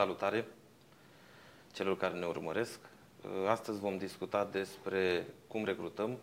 [0.00, 0.46] Salutare
[1.72, 2.78] celor care ne urmăresc.
[3.48, 6.18] Astăzi vom discuta despre cum recrutăm,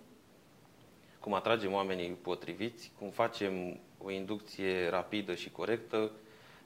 [1.20, 6.12] cum atragem oamenii potriviți, cum facem o inducție rapidă și corectă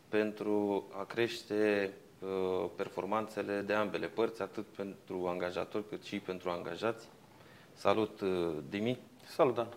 [0.09, 7.07] pentru a crește uh, performanțele de ambele părți, atât pentru angajatori cât și pentru angajați.
[7.73, 8.99] Salut, uh, Dimi!
[9.25, 9.67] Salut, Dan!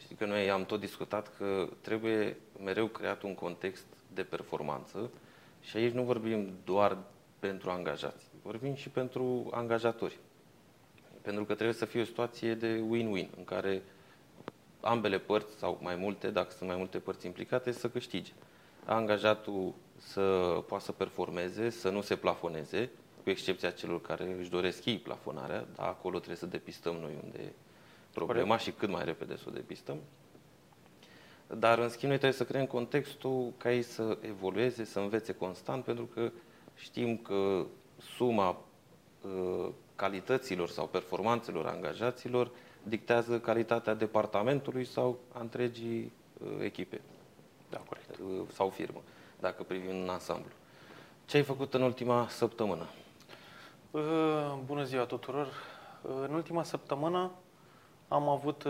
[0.00, 5.10] Știi că noi am tot discutat că trebuie mereu creat un context de performanță
[5.60, 6.98] și aici nu vorbim doar
[7.38, 10.18] pentru angajați, vorbim și pentru angajatori.
[11.22, 13.82] Pentru că trebuie să fie o situație de win-win, în care
[14.80, 18.32] ambele părți, sau mai multe, dacă sunt mai multe părți implicate, să câștige.
[18.84, 20.20] Angajatul să
[20.66, 22.90] poată să performeze, să nu se plafoneze,
[23.22, 27.38] cu excepția celor care își doresc ei plafonarea, dar acolo trebuie să depistăm noi unde
[27.38, 27.52] e
[28.14, 29.96] problema și cât mai repede să o depistăm.
[31.58, 35.84] Dar, în schimb, noi trebuie să creăm contextul ca ei să evolueze, să învețe constant,
[35.84, 36.30] pentru că
[36.74, 37.66] știm că
[38.16, 38.56] suma
[39.22, 42.50] uh, calităților sau performanțelor angajaților
[42.82, 47.00] dictează calitatea departamentului sau a întregii uh, echipe.
[47.70, 48.18] Da, corect.
[48.18, 49.02] Uh, sau firmă,
[49.40, 50.52] dacă privim în ansamblu.
[51.26, 52.86] Ce ai făcut în ultima săptămână?
[54.64, 55.48] Bună ziua tuturor!
[56.02, 57.30] În ultima săptămână
[58.12, 58.64] am avut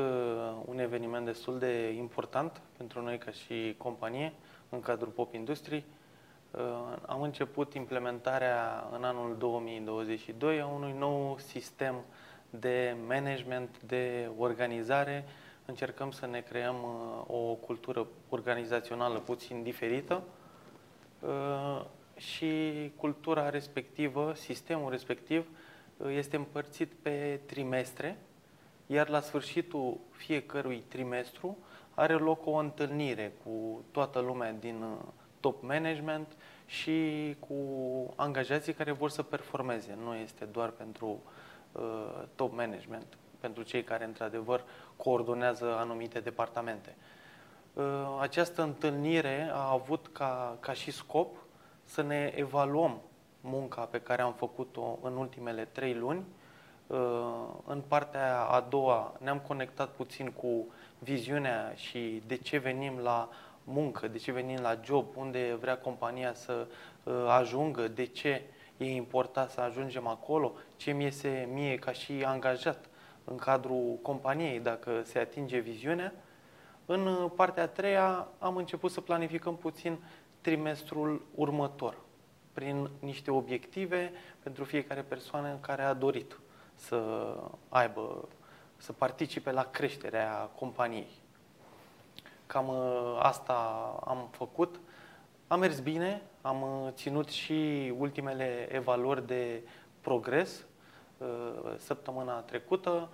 [0.65, 4.33] un eveniment destul de important pentru noi ca și companie
[4.69, 5.85] în cadrul Pop Industry.
[7.07, 11.95] Am început implementarea în anul 2022 a unui nou sistem
[12.51, 15.25] de management, de organizare.
[15.67, 16.77] Încercăm să ne creăm
[17.27, 20.23] o cultură organizațională puțin diferită
[22.17, 25.47] și cultura respectivă, sistemul respectiv,
[26.09, 28.19] este împărțit pe trimestre,
[28.93, 31.59] iar la sfârșitul fiecărui trimestru
[31.95, 34.85] are loc o întâlnire cu toată lumea din
[35.41, 37.55] top management și cu
[38.17, 39.99] angajații care vor să performeze.
[40.05, 41.23] Nu este doar pentru
[41.73, 44.65] uh, top management, pentru cei care într-adevăr
[44.97, 46.97] coordonează anumite departamente.
[47.75, 47.85] Uh,
[48.21, 51.37] această întâlnire a avut ca, ca și scop
[51.85, 53.01] să ne evaluăm
[53.41, 56.25] munca pe care am făcut-o în ultimele trei luni.
[56.91, 56.99] Uh,
[57.67, 60.67] în partea a doua ne-am conectat puțin cu
[60.99, 63.29] viziunea și de ce venim la
[63.65, 66.67] muncă, de ce venim la job, unde vrea compania să
[67.03, 68.43] uh, ajungă, de ce
[68.77, 72.89] e important să ajungem acolo, ce mi iese mie ca și angajat
[73.25, 76.13] în cadrul companiei dacă se atinge viziunea.
[76.87, 79.99] În uh, partea a treia am început să planificăm puțin
[80.41, 81.97] trimestrul următor,
[82.53, 84.13] prin niște obiective
[84.43, 86.39] pentru fiecare persoană care a dorit
[86.81, 87.37] să
[87.69, 88.29] aibă,
[88.77, 91.11] să participe la creșterea companiei.
[92.47, 93.55] Cam uh, asta
[94.05, 94.81] am făcut.
[95.47, 99.63] Am mers bine, am uh, ținut și ultimele evaluări de
[100.01, 100.65] progres
[101.19, 101.29] uh,
[101.77, 103.09] săptămâna trecută.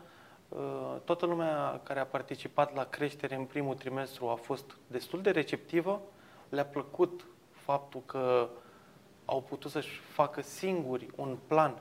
[1.04, 6.00] Toată lumea care a participat la creștere în primul trimestru a fost destul de receptivă.
[6.48, 8.48] Le-a plăcut faptul că
[9.25, 11.78] au putut să-și facă singuri un plan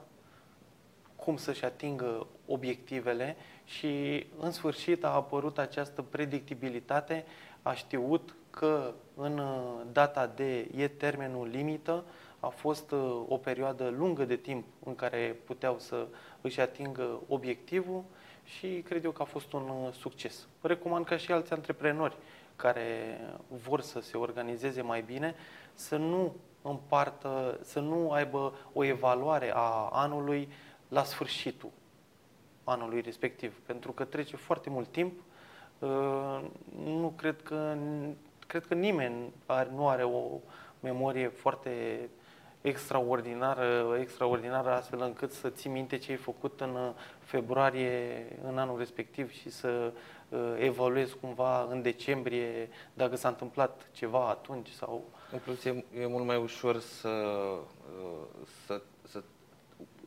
[1.26, 7.26] cum să-și atingă obiectivele și în sfârșit a apărut această predictibilitate,
[7.62, 12.04] a știut că în uh, data de e termenul limită
[12.40, 16.08] a fost uh, o perioadă lungă de timp în care puteau să
[16.42, 18.04] își atingă obiectivul
[18.44, 20.48] și cred eu că a fost un uh, succes.
[20.62, 22.18] Recomand ca și alți antreprenori
[22.56, 25.36] care vor să se organizeze mai bine
[25.74, 30.50] să nu împartă, să nu aibă o evaluare a anului
[30.96, 31.72] la sfârșitul
[32.64, 35.20] anului respectiv, pentru că trece foarte mult timp.
[35.80, 36.42] Uh,
[36.86, 37.78] nu cred că,
[38.48, 39.34] cred că nimeni
[39.76, 40.40] nu are o
[40.80, 41.70] memorie foarte
[42.62, 49.32] extraordinară, extraordinară astfel încât să ții minte ce ai făcut în februarie în anul respectiv
[49.32, 49.92] și să
[50.30, 55.04] uh, evaluezi cumva în decembrie dacă s-a întâmplat ceva atunci sau...
[55.32, 59.24] În plus e, e mult mai ușor să, uh, să, să,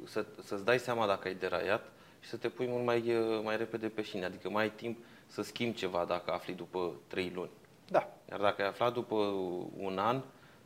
[0.05, 3.57] să, să-ți dai seama dacă ai deraiat și să te pui mult mai, uh, mai
[3.57, 7.51] repede pe șine, adică mai ai timp să schimbi ceva dacă afli după trei luni.
[7.89, 8.09] Da.
[8.31, 9.15] Iar dacă ai aflat după
[9.77, 10.17] un an,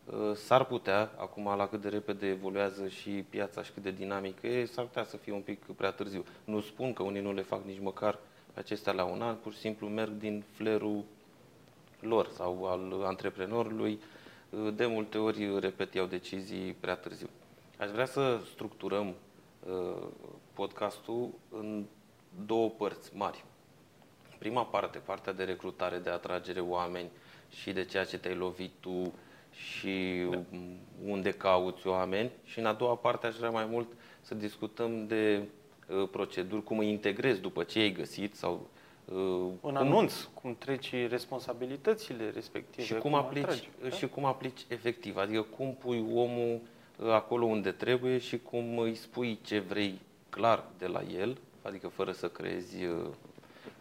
[0.05, 4.47] uh, s-ar putea, acum la cât de repede evoluează și piața și cât de dinamică
[4.47, 6.25] e, s-ar putea să fie un pic prea târziu.
[6.45, 8.19] Nu spun că unii nu le fac nici măcar
[8.55, 11.05] acestea la un an, pur și simplu merg din flerul
[12.01, 14.01] lor sau al antreprenorului.
[14.51, 17.29] Uh, de multe ori, repet, iau decizii prea târziu.
[17.83, 19.15] Aș vrea să structurăm
[20.53, 21.85] podcastul în
[22.47, 23.45] două părți mari.
[24.39, 27.11] Prima parte, partea de recrutare, de atragere oameni
[27.51, 29.13] și de ceea ce te-ai lovit tu
[29.53, 30.39] și da.
[31.07, 32.31] unde cauți oameni.
[32.45, 33.89] Și în a doua parte aș vrea mai mult
[34.21, 35.43] să discutăm de
[35.89, 38.69] uh, proceduri, cum îi integrezi după ce ai găsit sau
[39.05, 42.87] uh, în cum, anunț, cum treci responsabilitățile respective.
[42.87, 43.89] Și cum, cum aplici, atragi, da?
[43.89, 46.72] și cum aplici efectiv, adică cum pui omul uh,
[47.11, 52.13] acolo unde trebuie și cum îi spui ce vrei clar de la el, adică fără
[52.13, 53.07] să creezi uh,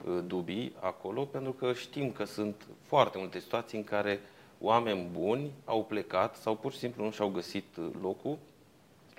[0.05, 4.19] uh, dubii acolo, pentru că știm că sunt foarte multe situații în care
[4.59, 8.37] oameni buni au plecat sau pur și simplu nu și-au găsit uh, locul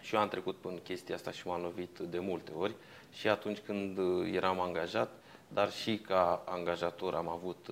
[0.01, 2.75] și eu am trecut până chestia asta și m-am lovit de multe ori
[3.13, 3.99] și atunci când
[4.35, 5.11] eram angajat,
[5.49, 7.67] dar și ca angajator am avut,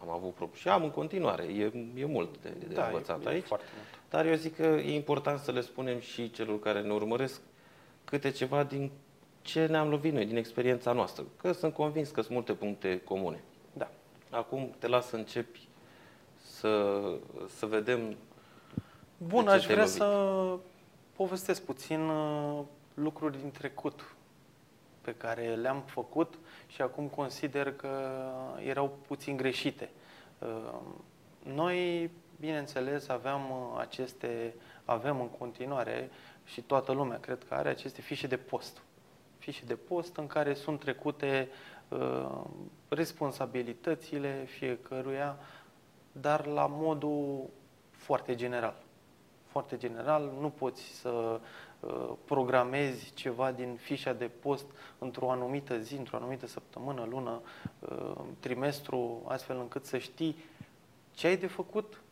[0.00, 3.28] am avut probleme și am în continuare, e, e mult de, de da, învățat e,
[3.28, 3.44] aici.
[3.44, 3.62] E mult.
[4.10, 7.40] Dar eu zic că e important să le spunem și celor care ne urmăresc
[8.04, 8.90] câte ceva din
[9.42, 11.24] ce ne-am lovit noi, din experiența noastră.
[11.36, 13.42] Că sunt convins că sunt multe puncte comune.
[13.72, 13.90] Da.
[14.30, 15.68] Acum te las să începi
[16.42, 17.00] să,
[17.56, 18.16] să vedem.
[19.16, 19.92] Bun, aș vrea lovit.
[19.92, 20.58] să
[21.16, 22.60] povestesc puțin uh,
[22.94, 24.14] lucruri din trecut
[25.00, 27.88] pe care le-am făcut și acum consider că
[28.64, 29.90] erau puțin greșite.
[30.38, 30.80] Uh,
[31.54, 32.10] noi,
[32.40, 34.54] bineînțeles, aveam uh, aceste,
[34.84, 36.10] avem în continuare
[36.44, 38.82] și toată lumea cred că are aceste fișe de post.
[39.38, 41.48] Fișe de post în care sunt trecute
[41.88, 42.40] uh,
[42.88, 45.38] responsabilitățile fiecăruia,
[46.12, 47.50] dar la modul
[47.90, 48.74] foarte general.
[49.46, 51.40] Foarte general, nu poți să
[51.80, 54.66] uh, programezi ceva din fișa de post
[54.98, 57.40] într-o anumită zi, într-o anumită săptămână, lună,
[57.78, 60.36] uh, trimestru, astfel încât să știi
[61.10, 62.02] ce ai de făcut,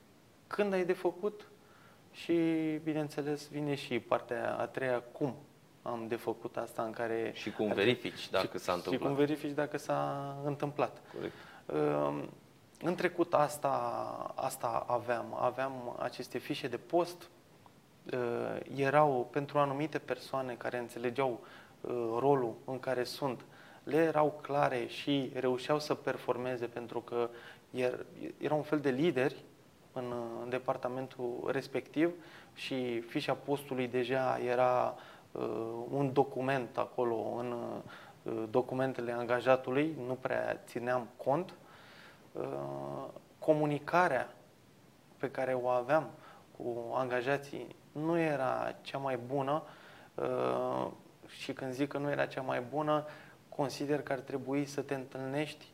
[0.47, 1.49] când ai de făcut
[2.13, 2.35] și,
[2.83, 5.37] bineînțeles, vine și partea a treia, cum
[5.83, 7.31] am de făcut asta în care...
[7.35, 9.01] Și cum verifici dacă s-a întâmplat.
[9.01, 11.03] Și cum verifici dacă s-a întâmplat.
[11.15, 11.35] Corect.
[11.67, 12.31] Ehm,
[12.81, 13.69] în trecut asta,
[14.35, 15.39] asta aveam.
[15.41, 17.29] Aveam aceste fișe de post,
[18.11, 21.41] ehm, erau pentru anumite persoane care înțelegeau
[21.81, 23.45] ehm, rolul în care sunt,
[23.83, 27.31] le erau clare și reușeau să performeze pentru că
[28.39, 29.45] erau un fel de lideri
[29.97, 32.11] în, în departamentul respectiv
[32.55, 34.95] și fișa postului deja era
[35.33, 35.43] uh,
[35.91, 37.53] un document acolo în
[38.23, 41.55] uh, documentele angajatului, nu prea țineam cont.
[42.33, 43.05] Uh,
[43.39, 44.35] comunicarea
[45.17, 46.11] pe care o aveam
[46.57, 49.63] cu angajații nu era cea mai bună
[50.15, 50.87] uh,
[51.29, 53.05] și când zic că nu era cea mai bună,
[53.49, 55.67] consider că ar trebui să te întâlnești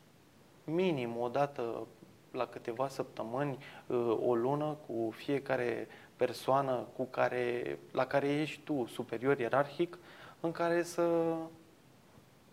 [0.63, 1.87] minim o dată
[2.33, 3.57] la câteva săptămâni,
[3.87, 9.97] uh, o lună, cu fiecare persoană cu care, la care ești tu superior ierarhic,
[10.39, 11.35] în care să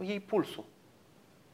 [0.00, 0.64] iei pulsul.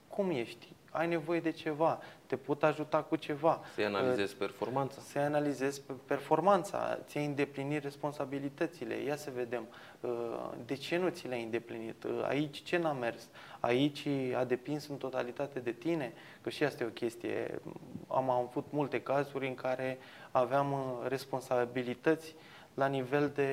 [0.08, 0.72] Cum ești?
[0.90, 3.60] Ai nevoie de ceva, te pot ajuta cu ceva.
[3.74, 5.00] Să analizezi uh, performanța.
[5.00, 8.94] Să analizezi performanța, ți-ai îndeplinit responsabilitățile.
[8.94, 9.66] Ia să vedem,
[10.00, 10.10] uh,
[10.66, 12.04] de ce nu ți le-ai îndeplinit?
[12.22, 13.28] Aici ce n-a mers?
[13.60, 14.06] Aici
[14.36, 16.12] a depins în totalitate de tine?
[16.40, 17.60] Că și asta e o chestie.
[18.08, 19.98] Am avut multe cazuri în care
[20.30, 22.34] aveam uh, responsabilități
[22.74, 23.50] la nivel de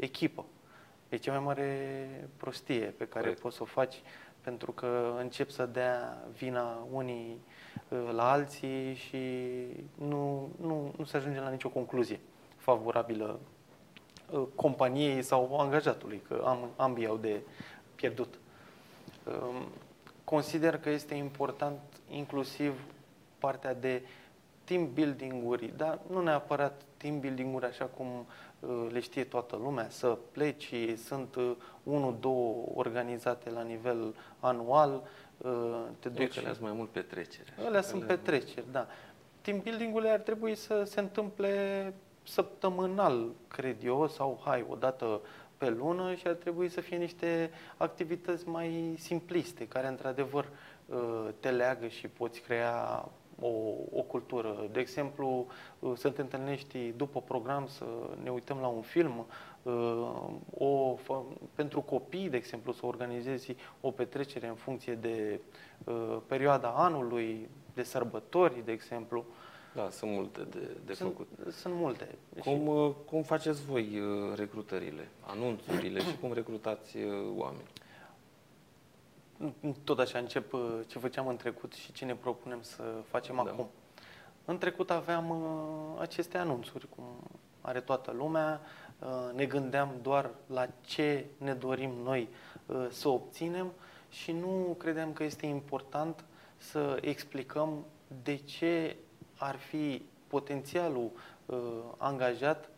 [0.00, 0.44] echipă.
[1.08, 3.40] E cea mai mare prostie pe care Corect.
[3.40, 4.02] poți să o faci
[4.40, 7.53] pentru că încep să dea vina unii uh,
[8.12, 9.18] la alții și
[9.94, 12.20] nu, nu, nu se ajunge la nicio concluzie
[12.56, 13.38] favorabilă
[14.30, 17.40] uh, companiei sau angajatului, că am, ambii au de
[17.94, 18.38] pierdut.
[19.24, 19.66] Um,
[20.24, 22.84] consider că este important inclusiv
[23.38, 24.02] partea de
[24.64, 28.06] team building-uri, dar nu neapărat team building-uri așa cum
[28.60, 30.74] uh, le știe toată lumea, să pleci,
[31.06, 31.50] sunt uh,
[31.82, 35.08] unu, două organizate la nivel anual, uh,
[35.98, 36.40] te duci...
[36.40, 37.52] Că mai mult petreceri.
[37.66, 38.86] Alea sunt petreceri, da.
[39.40, 45.20] Team building-urile ar trebui să se întâmple săptămânal, cred eu, sau hai, o dată
[45.58, 50.48] pe lună și ar trebui să fie niște activități mai simpliste, care într-adevăr
[51.40, 53.08] te leagă și poți crea
[53.40, 53.50] o,
[53.92, 54.68] o cultură.
[54.72, 55.46] De exemplu,
[55.94, 57.84] să te întâlnești după program, să
[58.22, 59.26] ne uităm la un film,
[60.58, 60.96] o,
[61.54, 65.40] pentru copii, de exemplu, să organizezi o petrecere în funcție de
[66.26, 69.24] perioada anului, de sărbători, de exemplu.
[69.74, 71.28] Da, sunt multe de, de sunt, făcut.
[71.52, 72.08] Sunt multe.
[72.40, 74.02] Cum, cum faceți voi
[74.34, 76.96] recrutările, anunțurile și cum recrutați
[77.36, 77.68] oameni?
[79.84, 83.50] tot așa încep uh, ce făceam în trecut și ce ne propunem să facem da.
[83.50, 83.68] acum.
[84.44, 87.04] În trecut aveam uh, aceste anunțuri, cum
[87.60, 88.83] are toată lumea, uh,
[89.34, 92.28] ne gândeam doar la ce ne dorim noi
[92.90, 93.72] să obținem
[94.08, 96.24] și nu credeam că este important
[96.56, 97.84] să explicăm
[98.22, 98.96] de ce
[99.38, 101.10] ar fi potențialul
[101.46, 101.56] uh,
[101.96, 102.68] angajat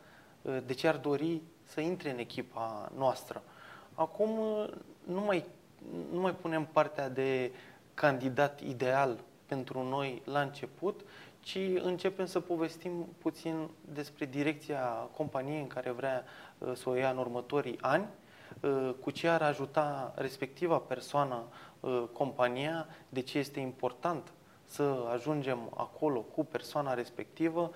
[0.42, 3.42] uh, de ce ar dori să intre în echipa noastră.
[3.94, 4.68] Acum uh,
[5.04, 5.44] nu mai,
[6.12, 7.52] nu mai punem partea de
[7.94, 11.00] candidat ideal pentru noi la început,
[11.46, 14.80] ci începem să povestim puțin despre direcția
[15.16, 16.24] companiei în care vrea
[16.58, 18.06] uh, să o ia în următorii ani,
[18.60, 21.42] uh, cu ce ar ajuta respectiva persoană
[21.80, 24.32] uh, compania, de ce este important
[24.64, 27.70] să ajungem acolo cu persoana respectivă,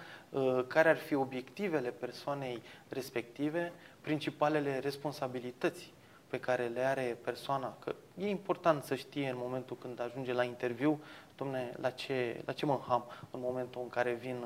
[0.67, 5.93] care ar fi obiectivele persoanei respective, principalele responsabilități
[6.31, 10.45] pe care le are persoana, că e important să știe în momentul când ajunge la
[10.45, 11.01] interviu,
[11.37, 14.45] domne, la ce, la ce mă ham în momentul în care vin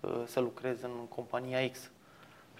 [0.00, 1.90] uh, să lucrez în compania X.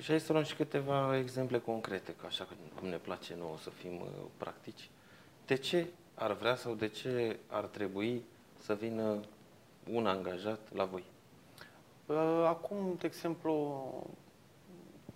[0.01, 2.47] Și hai să luăm și câteva exemple concrete, că așa
[2.79, 4.91] cum ne place nouă să fim uh, practici.
[5.47, 8.25] De ce ar vrea sau de ce ar trebui
[8.59, 9.21] să vină
[9.93, 11.05] un angajat la voi?
[12.07, 13.83] Uh, acum, de exemplu,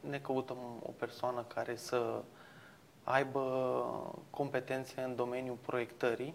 [0.00, 2.22] ne căutăm o persoană care să
[3.04, 3.40] aibă
[4.30, 6.34] competențe în domeniul proiectării.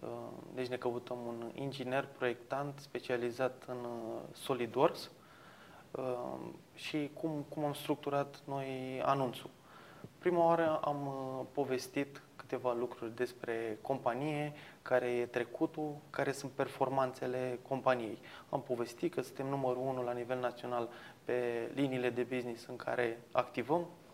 [0.00, 0.08] Uh,
[0.54, 5.10] deci ne căutăm un inginer proiectant specializat în uh, SolidWorks
[5.90, 6.04] uh,
[6.74, 9.50] și cum, cum am structurat noi anunțul.
[10.18, 11.10] Prima oară am
[11.52, 18.18] povestit câteva lucruri despre companie, care e trecutul, care sunt performanțele companiei.
[18.48, 20.88] Am povestit că suntem numărul unu la nivel național
[21.24, 24.07] pe liniile de business în care activăm, Uh,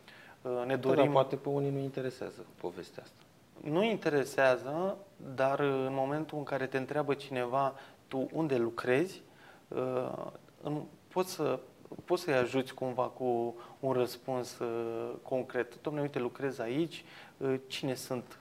[0.66, 0.96] ne dorim...
[0.96, 3.16] Da, dar poate pe unii nu interesează povestea asta.
[3.70, 4.96] Nu interesează,
[5.34, 7.74] dar în momentul în care te întreabă cineva
[8.08, 9.22] tu unde lucrezi,
[9.68, 10.72] uh,
[11.08, 11.58] poți să
[12.04, 15.82] poți să-i ajuți cumva cu un răspuns uh, concret.
[15.82, 17.04] Domnule, uite, lucrez aici,
[17.66, 18.38] cine sunt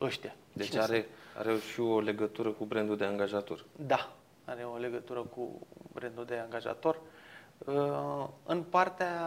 [0.00, 0.34] ăștia?
[0.52, 1.46] Deci cine are, sunt?
[1.46, 3.64] are și o legătură cu brandul de angajator.
[3.86, 4.12] Da,
[4.44, 7.00] are o legătură cu brandul de angajator.
[8.44, 9.20] În partea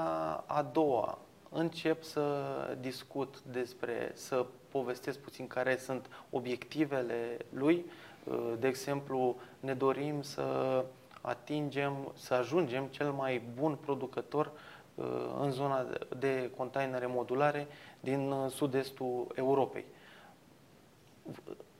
[0.45, 2.45] a doua, încep să
[2.79, 7.85] discut despre, să povestesc puțin care sunt obiectivele lui.
[8.59, 10.83] De exemplu, ne dorim să
[11.21, 14.51] atingem, să ajungem cel mai bun producător
[14.95, 15.05] uh,
[15.39, 15.85] în zona
[16.19, 17.67] de containere modulare
[17.99, 19.85] din uh, sud-estul Europei.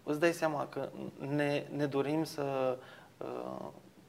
[0.03, 2.77] Îți dai seama că ne, ne dorim să
[3.17, 3.65] uh,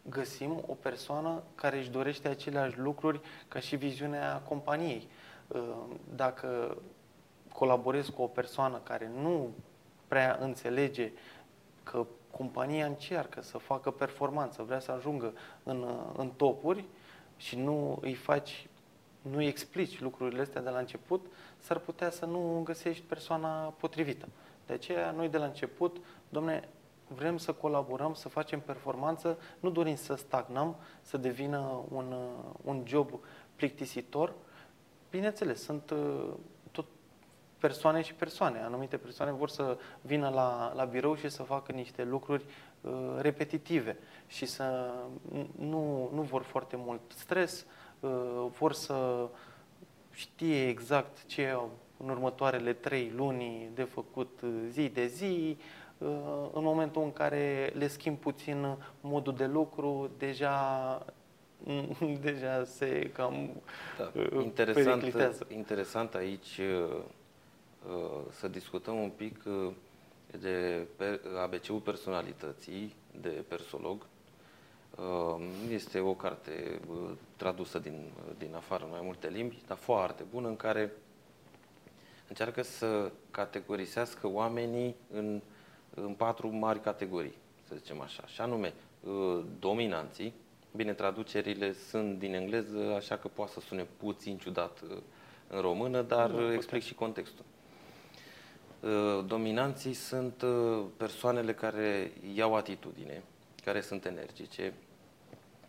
[0.08, 5.08] găsim o persoană care își dorește aceleași lucruri ca și viziunea companiei.
[5.54, 6.76] Ehm, dacă
[7.52, 9.50] colaborez cu o persoană care nu
[10.08, 11.12] prea înțelege
[11.82, 15.86] că compania încearcă să facă performanță, vrea să ajungă în,
[16.16, 16.84] în topuri
[17.36, 18.68] și nu îi faci,
[19.22, 21.26] nu îi explici lucrurile astea de la început,
[21.58, 24.28] s-ar putea să nu găsești persoana potrivită.
[24.66, 25.96] De aceea, noi de la început,
[26.28, 26.68] domne,
[27.14, 32.14] vrem să colaborăm, să facem performanță, nu dorim să stagnăm, să devină un,
[32.64, 33.20] un job
[33.56, 34.34] plictisitor,
[35.10, 36.28] Bineînțeles, sunt uh,
[36.70, 36.86] tot
[37.58, 38.58] persoane și persoane.
[38.58, 42.44] Anumite persoane vor să vină la, la birou și să facă niște lucruri
[42.80, 44.94] uh, repetitive și să
[45.58, 47.66] nu, nu vor foarte mult stres,
[48.00, 48.10] uh,
[48.58, 49.28] vor să
[50.10, 55.56] știe exact ce au în următoarele trei luni de făcut uh, zi de zi,
[55.98, 56.08] uh,
[56.52, 61.04] în momentul în care le schimb puțin modul de lucru, deja
[62.22, 63.62] deja se cam
[63.98, 64.12] da.
[64.14, 65.04] Uh, interesant,
[65.48, 66.96] interesant aici uh,
[67.88, 69.42] uh, să discutăm un pic
[70.40, 70.86] de
[71.42, 74.06] ABC-ul personalității de persolog.
[75.70, 76.80] Este o carte
[77.36, 80.92] tradusă din, din afară în mai multe limbi, dar foarte bună, în care
[82.28, 85.40] încearcă să categorisească oamenii în,
[85.94, 87.34] în patru mari categorii,
[87.68, 88.74] să zicem așa, și anume
[89.58, 90.34] dominanții,
[90.72, 94.96] Bine, traducerile sunt din engleză, așa că poate să sune puțin ciudat uh,
[95.48, 97.44] în română, dar nu, explic și contextul.
[98.80, 103.22] Uh, dominanții sunt uh, persoanele care iau atitudine,
[103.64, 104.72] care sunt energice,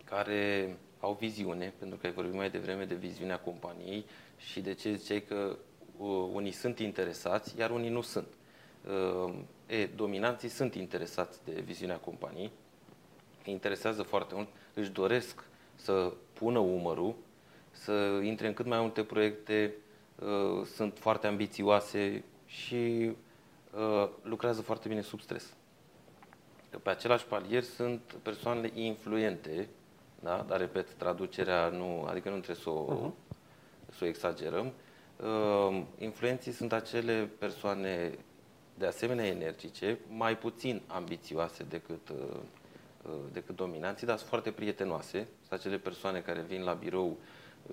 [0.04, 4.06] care au viziune, pentru că ai vorbit mai devreme de viziunea companiei
[4.38, 5.58] și de ce ziceai că
[6.34, 8.28] unii sunt interesați, iar unii nu sunt.
[9.66, 12.52] E, dominanții sunt interesați de viziunea companiei,
[13.44, 15.44] interesează foarte mult, își doresc
[15.76, 17.16] să pună umărul,
[17.72, 19.74] să intre în cât mai multe proiecte,
[20.20, 23.12] uh, sunt foarte ambițioase și
[23.74, 25.54] uh, lucrează foarte bine sub stres.
[26.84, 29.70] Pe același palier sunt persoanele influente,
[30.20, 30.46] da?
[30.48, 33.12] dar repet, traducerea nu, adică nu trebuie să o, uh-huh.
[33.92, 34.72] să o exagerăm.
[35.24, 38.18] Uh, influenții sunt acele persoane
[38.78, 42.38] de asemenea energice, mai puțin ambițioase decât uh,
[43.32, 45.28] decât dominanții, dar sunt foarte prietenoase.
[45.48, 47.18] Sunt acele persoane care vin la birou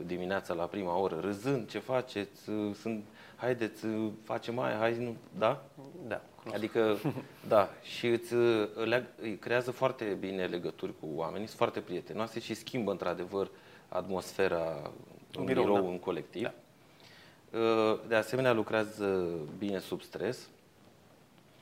[0.06, 2.42] dimineața la prima oră, râzând, ce faceți,
[2.80, 3.04] sunt,
[3.37, 3.87] haideți,
[4.23, 5.64] facem mai, hai, nu, da?
[6.06, 6.21] Da.
[6.37, 6.56] Cunosc.
[6.56, 6.97] Adică,
[7.49, 8.33] da, și îți,
[9.21, 13.50] îi creează foarte bine legături cu oamenii, sunt foarte prietenoase și schimbă într-adevăr
[13.88, 14.90] atmosfera
[15.33, 15.88] în birou, birou da.
[15.88, 16.42] în colectiv.
[16.42, 16.52] Da.
[18.09, 19.28] De asemenea, lucrează
[19.59, 20.49] bine sub stres,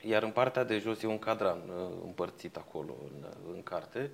[0.06, 1.58] iar în partea de jos e un cadran
[2.04, 4.11] împărțit acolo în, în carte.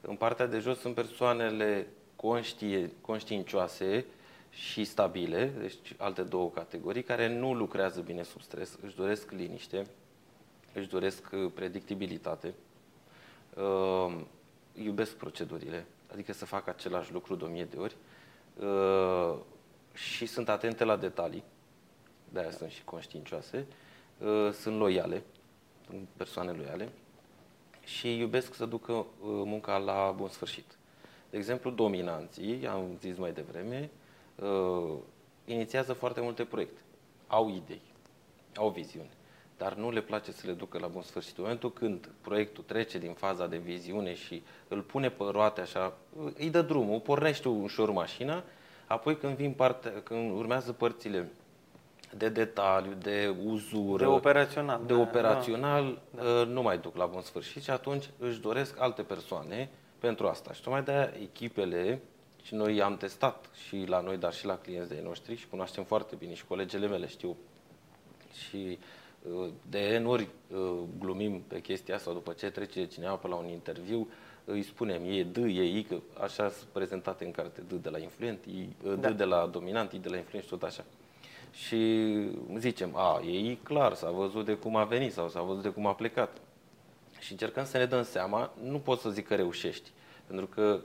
[0.00, 1.86] În partea de jos sunt persoanele
[2.16, 4.04] conștie, conștiincioase
[4.50, 9.86] și stabile, deci alte două categorii, care nu lucrează bine sub stres, își doresc liniște,
[10.72, 12.54] își doresc uh, predictibilitate,
[13.56, 14.16] uh,
[14.74, 17.96] iubesc procedurile, adică să facă același lucru de o mie de ori
[18.60, 19.38] uh,
[19.94, 21.44] și sunt atente la detalii,
[22.28, 23.66] de-aia sunt și conștiincioase,
[24.52, 25.22] sunt loiale,
[25.86, 26.88] sunt persoane loiale
[27.84, 30.78] și iubesc să ducă munca la bun sfârșit.
[31.30, 33.90] De exemplu, dominanții, am zis mai devreme,
[34.34, 34.94] uh,
[35.44, 36.80] inițiază foarte multe proiecte.
[37.26, 37.82] Au idei,
[38.56, 39.10] au viziune,
[39.56, 41.36] dar nu le place să le ducă la bun sfârșit.
[41.36, 45.96] În momentul când proiectul trece din faza de viziune și îl pune pe roate așa,
[46.34, 48.44] îi dă drumul, pornește ușor mașina,
[48.86, 51.30] apoi când vin parte, când urmează părțile
[52.16, 56.22] de detaliu, de uzură, de operațional, de operațional da.
[56.22, 60.52] Uh, nu mai duc la bun sfârșit și atunci își doresc alte persoane pentru asta.
[60.52, 62.00] Și tocmai de-aia echipele,
[62.44, 65.84] și noi am testat și la noi, dar și la clienți de noștri și cunoaștem
[65.84, 67.36] foarte bine și colegele mele știu.
[68.32, 68.78] Și
[69.32, 73.34] uh, de N ori uh, glumim pe chestia asta, după ce trece cineva pe la
[73.34, 74.08] un interviu,
[74.44, 77.98] îi spunem, e D, e I, că așa sunt prezentate în carte, D de la
[77.98, 79.10] influent, I, D da.
[79.10, 80.84] de la dominant, I de la influent și tot așa.
[81.54, 82.10] Și
[82.58, 85.68] zicem, a, e I clar, s-a văzut de cum a venit sau s-a văzut de
[85.68, 86.36] cum a plecat
[87.18, 89.90] și încercăm să ne dăm seama, nu pot să zic că reușești,
[90.26, 90.80] pentru că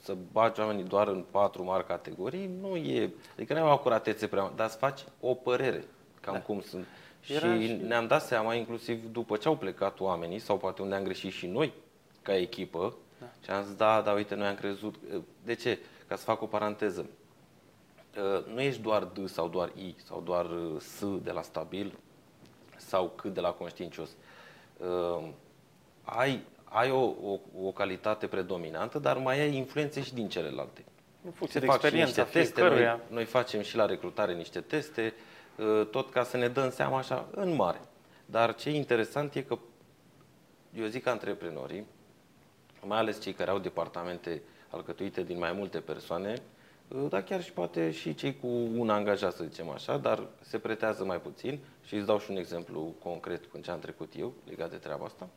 [0.00, 4.26] să bagi oamenii doar în patru mari categorii, nu e, adică nu ai o acuratețe
[4.26, 5.84] prea dar să faci o părere,
[6.20, 6.40] cam da.
[6.40, 6.86] cum sunt.
[7.26, 10.94] Era și, și ne-am dat seama, inclusiv după ce au plecat oamenii, sau poate unde
[10.94, 11.72] am greșit și noi,
[12.22, 13.26] ca echipă, da.
[13.44, 14.94] și am zis, da, da, uite, noi am crezut.
[15.44, 15.78] De ce?
[16.08, 17.06] Ca să fac o paranteză.
[18.54, 20.46] Nu ești doar D sau doar I sau doar
[20.78, 21.98] S de la stabil
[22.76, 24.10] sau cât de la conștiincios
[26.06, 30.84] ai, ai o, o, o calitate predominantă, dar mai ai influențe și din celelalte.
[31.24, 35.14] În funcție Se de experiența niște teste, noi, noi facem și la recrutare niște teste,
[35.56, 37.80] uh, tot ca să ne dăm seama așa, în mare.
[38.26, 39.58] Dar ce e interesant e că,
[40.74, 41.86] eu zic că antreprenorii,
[42.82, 46.55] mai ales cei care au departamente alcătuite din mai multe persoane, uh,
[46.88, 48.46] dar chiar și poate și cei cu
[48.76, 52.36] un angajat, să zicem așa, dar se pretează mai puțin și îți dau și un
[52.36, 55.28] exemplu concret cu ce am trecut eu legat de treaba asta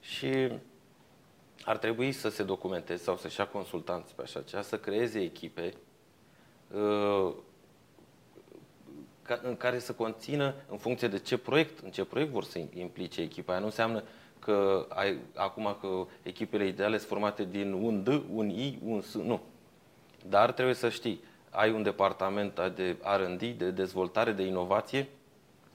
[0.00, 0.52] și
[1.64, 5.74] ar trebui să se documenteze sau să-și ia consultanți pe așa ceva, să creeze echipe
[6.74, 7.34] uh,
[9.42, 13.20] în care să conțină în funcție de ce proiect, în ce proiect vor să implice
[13.20, 13.60] echipa aia.
[13.60, 14.02] Nu înseamnă
[14.38, 19.14] că ai, acum că echipele ideale sunt formate din un D, un I, un S,
[19.14, 19.40] nu.
[20.28, 25.08] Dar trebuie să știi, ai un departament de R&D, de dezvoltare, de inovație,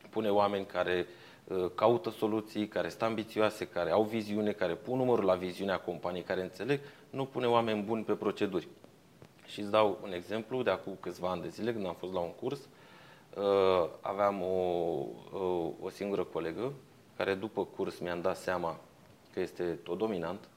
[0.10, 1.08] pune oameni care
[1.52, 6.24] Uh, caută soluții, care sunt ambițioase, care au viziune, care pun numărul la viziunea companiei,
[6.24, 8.68] care înțeleg, nu pune oameni buni pe proceduri.
[9.46, 12.20] Și îți dau un exemplu, de acum câțiva ani de zile, când am fost la
[12.20, 14.46] un curs, uh, aveam o,
[15.38, 16.74] o, o singură colegă
[17.18, 18.80] care după curs mi-am dat seama
[19.34, 20.48] că este tot dominant,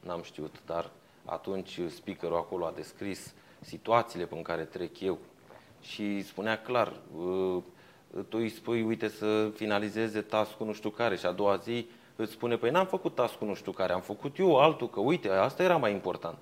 [0.00, 0.90] n-am știut, dar
[1.26, 5.18] atunci speakerul acolo a descris situațiile pe care trec eu
[5.80, 7.62] și spunea clar, uh,
[8.28, 11.86] tu îi spui, uite, să finalizeze task-ul nu știu care și a doua zi
[12.16, 15.28] îți spune, păi n-am făcut task-ul nu știu care, am făcut eu altul, că uite,
[15.28, 16.38] asta era mai important.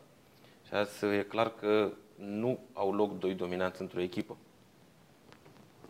[0.67, 4.37] Și azi e clar că nu au loc doi dominanți într-o echipă.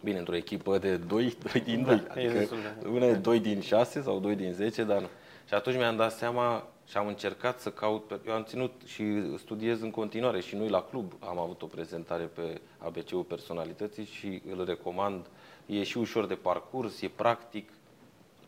[0.03, 2.27] Bine, într-o echipă de doi, doi din da, doi.
[2.27, 2.55] Adică
[2.89, 5.09] una e doi din șase sau doi din zece, dar nu.
[5.49, 9.05] Și atunci mi-am dat seama și am încercat să caut, eu am ținut și
[9.39, 14.43] studiez în continuare și noi la club am avut o prezentare pe ABC-ul personalității și
[14.51, 15.33] îl recomand uh,
[15.67, 17.69] e și ușor de parcurs, e practic.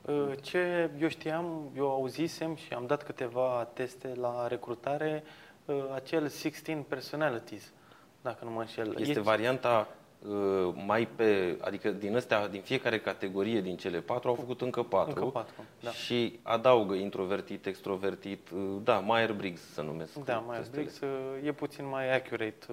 [0.08, 5.24] Ă, ce eu știam, eu auzisem și am dat câteva teste la recrutare,
[5.68, 7.72] ă, acel 16 personalities,
[8.22, 8.96] dacă nu mă înșel.
[9.00, 9.22] Este e...
[9.22, 9.94] varianta uh,
[10.86, 15.18] mai pe, adică din astea, din fiecare categorie din cele patru, au făcut încă patru.
[15.24, 15.90] Încă patru, da.
[15.90, 20.14] Și adaugă introvertit, extrovertit, uh, da, Myers-Briggs să numesc.
[20.24, 21.00] Da, Myers-Briggs
[21.44, 22.66] e puțin mai accurate,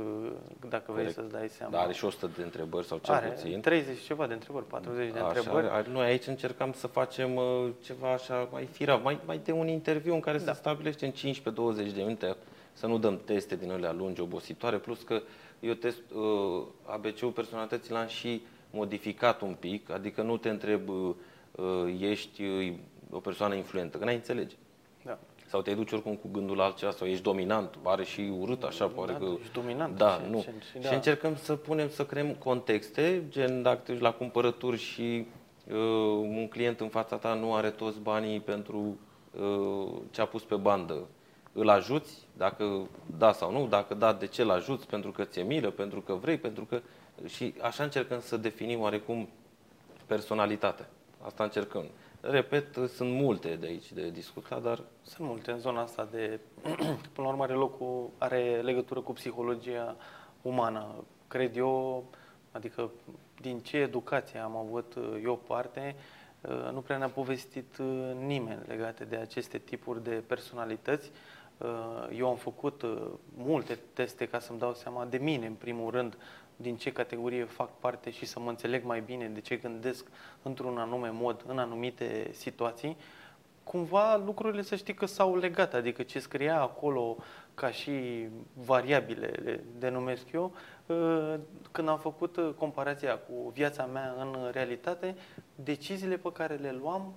[0.69, 1.13] dacă vrei Corect.
[1.13, 1.71] să-ți dai seama.
[1.71, 3.61] Da, are și 100 de întrebări sau cel Are puțin.
[3.61, 5.67] 30 și ceva de întrebări, 40 de Așa, întrebări.
[5.69, 9.67] are- noi aici încercam să facem uh, ceva așa mai firav, mai, mai de un
[9.67, 10.51] interviu în care da.
[10.51, 12.35] se stabilește în 15-20 de minute,
[12.73, 15.21] să nu dăm teste din alea lungi, obositoare, plus că
[15.63, 21.09] eu test uh, ABC-ul personalității l-am și modificat un pic, adică nu te întreb uh,
[21.55, 22.73] uh, ești uh,
[23.11, 24.55] o persoană influentă, că n-ai înțelege.
[25.03, 25.17] Da.
[25.47, 28.87] Sau te duci oricum cu gândul la altceva, sau ești dominant, pare și urât așa,
[28.87, 29.25] pare Da, că...
[29.39, 30.39] ești dominant, Da, și- nu.
[30.39, 30.95] și- și Și, da.
[30.95, 35.25] încercăm să punem, să creăm contexte, gen dacă te duci la cumpărături și
[35.71, 35.75] uh,
[36.21, 38.97] un client în fața ta nu are toți banii pentru
[39.39, 41.07] uh, ce a pus pe bandă.
[41.53, 42.87] Îl ajuți, dacă
[43.17, 46.13] da sau nu, dacă da, de ce îl ajuți, pentru că ți-e milă, pentru că
[46.13, 46.81] vrei, pentru că...
[47.25, 49.29] Și așa încercăm să definim oarecum
[50.05, 50.89] personalitatea.
[51.25, 51.85] Asta încercăm.
[52.21, 56.39] Repet, sunt multe de aici de discutat, dar Sunt multe în zona asta de,
[57.13, 59.95] până la urmă are, locul, are legătură cu psihologia
[60.41, 62.03] umană, cred eu,
[62.51, 62.91] adică
[63.41, 65.95] din ce educație am avut uh, eu parte,
[66.41, 71.11] uh, nu prea ne-a povestit uh, nimeni legate de aceste tipuri de personalități.
[71.63, 73.01] Uh, Eu am făcut uh,
[73.35, 76.17] multe teste ca să-mi dau seama de mine, în primul rând,
[76.55, 80.07] din ce categorie fac parte și să mă înțeleg mai bine de ce gândesc
[80.41, 82.97] într-un anume mod în anumite situații
[83.63, 87.17] cumva lucrurile să știi că s-au legat, adică ce scria acolo
[87.53, 90.53] ca și variabile, le denumesc eu,
[90.89, 91.37] ă,
[91.71, 95.15] când am făcut ă, comparația cu viața mea în realitate,
[95.55, 97.13] deciziile pe care le luam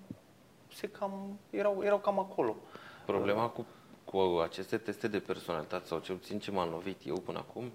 [0.73, 2.57] se cam, erau, erau cam acolo.
[3.07, 3.67] Problema cu,
[4.07, 7.73] cu aceste teste de personalitate, sau cel puțin ce m-am lovit eu până acum,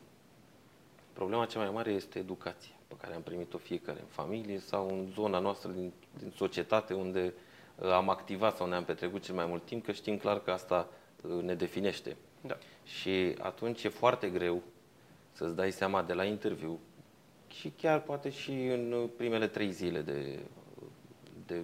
[1.13, 5.11] problema cea mai mare este educația pe care am primit-o fiecare în familie sau în
[5.13, 7.33] zona noastră din, din societate unde
[7.75, 10.89] uh, am activat sau ne-am petrecut cel mai mult timp, că știm clar că asta
[11.21, 12.17] uh, ne definește.
[12.41, 12.57] Da.
[12.83, 14.63] Și atunci e foarte greu
[15.31, 16.79] să-ți dai seama de la interviu
[17.47, 20.39] și chiar poate și în uh, primele trei zile de,
[21.45, 21.61] de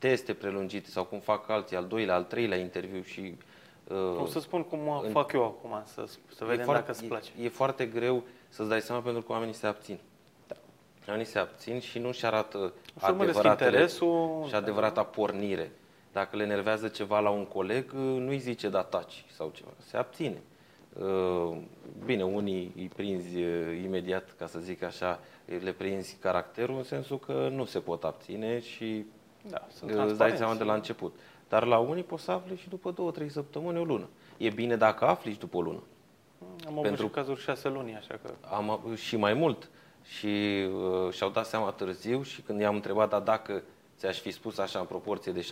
[0.00, 3.34] teste prelungite sau cum fac alții, al doilea, al treilea interviu și
[3.88, 6.90] uh, O să spun cum mă în- fac eu acum, să, să vedem foarte, dacă
[6.98, 7.30] îți place.
[7.40, 9.98] E, e foarte greu să-ți dai seama pentru că oamenii se abțin.
[10.46, 10.54] Da.
[11.08, 14.56] Oamenii se abțin și nu-și arată Își urmăresc adevăratele, interesul, și da.
[14.56, 15.72] adevărata pornire.
[16.12, 19.70] Dacă le enervează ceva la un coleg, nu-i zice da taci sau ceva.
[19.78, 20.42] Se abține.
[20.98, 21.56] Uh,
[22.04, 25.20] Bine, unii îi prinzi uh, imediat, ca să zic așa,
[25.62, 29.04] le prinzi caracterul în sensul că nu se pot abține și
[29.48, 30.38] Da, sunt îți dai transparenți.
[30.38, 31.14] seama de la început.
[31.48, 34.08] Dar la unii poți să afli și după două, trei săptămâni, o lună.
[34.36, 35.82] E bine dacă afli și după o lună.
[36.66, 38.34] Am avut pentru- și cazuri șase luni, așa că...
[38.54, 39.70] Am și mai mult.
[40.04, 40.66] Și
[41.06, 43.62] uh, și-au dat seama târziu și când i-am întrebat, dar dacă
[43.98, 45.46] ți-aș fi spus așa în proporție de 75%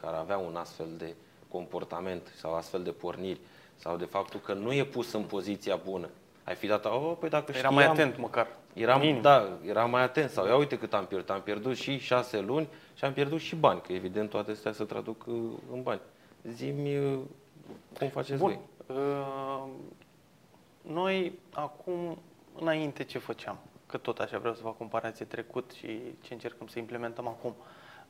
[0.00, 1.14] care avea un astfel de
[1.48, 3.40] comportament sau astfel de porniri
[3.76, 6.08] sau de faptul că nu e pus în poziția bună,
[6.44, 8.46] ai fi dat, oh, păi dacă Era știam, mai atent măcar.
[8.72, 9.22] Eram, Minim.
[9.22, 11.30] da, eram mai atent sau ia uite cât am pierdut.
[11.30, 14.84] Am pierdut și șase luni și am pierdut și bani, că evident toate astea se
[14.84, 15.34] traduc uh,
[15.72, 16.00] în bani.
[16.42, 17.18] Zimi uh,
[17.98, 18.58] cum faceți Bun.
[18.86, 18.96] voi?
[18.96, 19.64] Uh,
[20.82, 22.18] Noi acum,
[22.60, 26.78] înainte ce făceam, că tot așa vreau să fac comparație trecut și ce încercăm să
[26.78, 27.54] implementăm acum.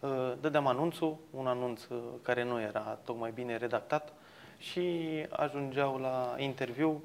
[0.01, 4.12] Uh, Dădeam anunțul, un anunț uh, care nu era tocmai bine redactat
[4.59, 4.83] și
[5.31, 7.03] ajungeau la interviu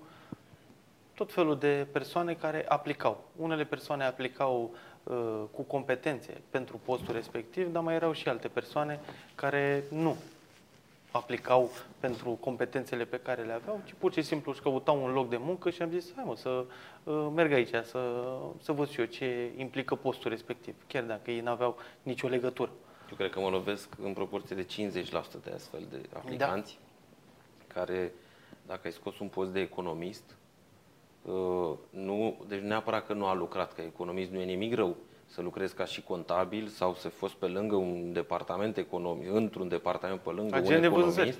[1.18, 3.24] tot felul de persoane care aplicau.
[3.36, 9.00] Unele persoane aplicau uh, cu competențe pentru postul respectiv, dar mai erau și alte persoane
[9.36, 10.16] care nu
[11.12, 15.30] aplicau pentru competențele pe care le aveau, ci pur și simplu își căutau un loc
[15.30, 16.66] de muncă și am zis, hai mă, să
[17.04, 18.28] uh, merg aici, să,
[18.62, 22.72] să văd și eu ce implică postul respectiv, chiar dacă ei n-aveau nicio legătură.
[23.10, 25.06] Eu cred că mă lovesc în proporție de 50%
[25.44, 26.80] de astfel de aplicanți
[27.68, 28.14] care,
[28.66, 30.47] dacă ai scos un post de economist, uh,
[31.90, 35.76] nu, deci neapărat că nu a lucrat ca economist, nu e nimic rău să lucrezi
[35.76, 40.56] ca și contabil sau să fost pe lângă un departament economic, într-un departament pe lângă
[40.56, 41.16] Agent un de economist.
[41.16, 41.38] vânzări.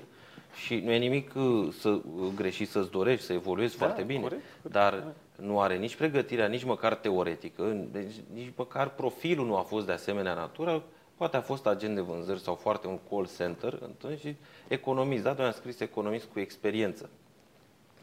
[0.64, 2.02] Și nu e nimic uh, să uh,
[2.34, 4.20] greșit să-ți dorești, să evoluezi Da, foarte bine.
[4.22, 4.42] corect.
[4.62, 5.04] Dar
[5.36, 9.92] nu are nici pregătirea, nici măcar teoretică, deci nici măcar profilul nu a fost de
[9.92, 10.82] asemenea natură.
[11.16, 14.34] Poate a fost agent de vânzări sau foarte un call center, atunci și
[14.68, 15.22] economist.
[15.22, 17.10] Da, noi am scris economist cu experiență.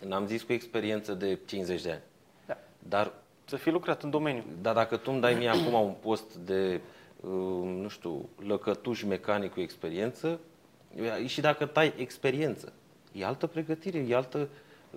[0.08, 2.02] N-am zis cu experiență de 50 de ani.
[2.46, 2.58] Da.
[2.80, 3.13] Dar,
[3.46, 4.44] Să fi lucrat în domeniu.
[4.62, 6.82] dar dacă tu îmi dai mie acum un post de,
[7.20, 7.30] uh,
[7.82, 10.39] nu știu, lăcătuș mecanic cu experiență,
[11.26, 12.74] și dacă tai experiență,
[13.12, 14.50] e altă pregătire, e altă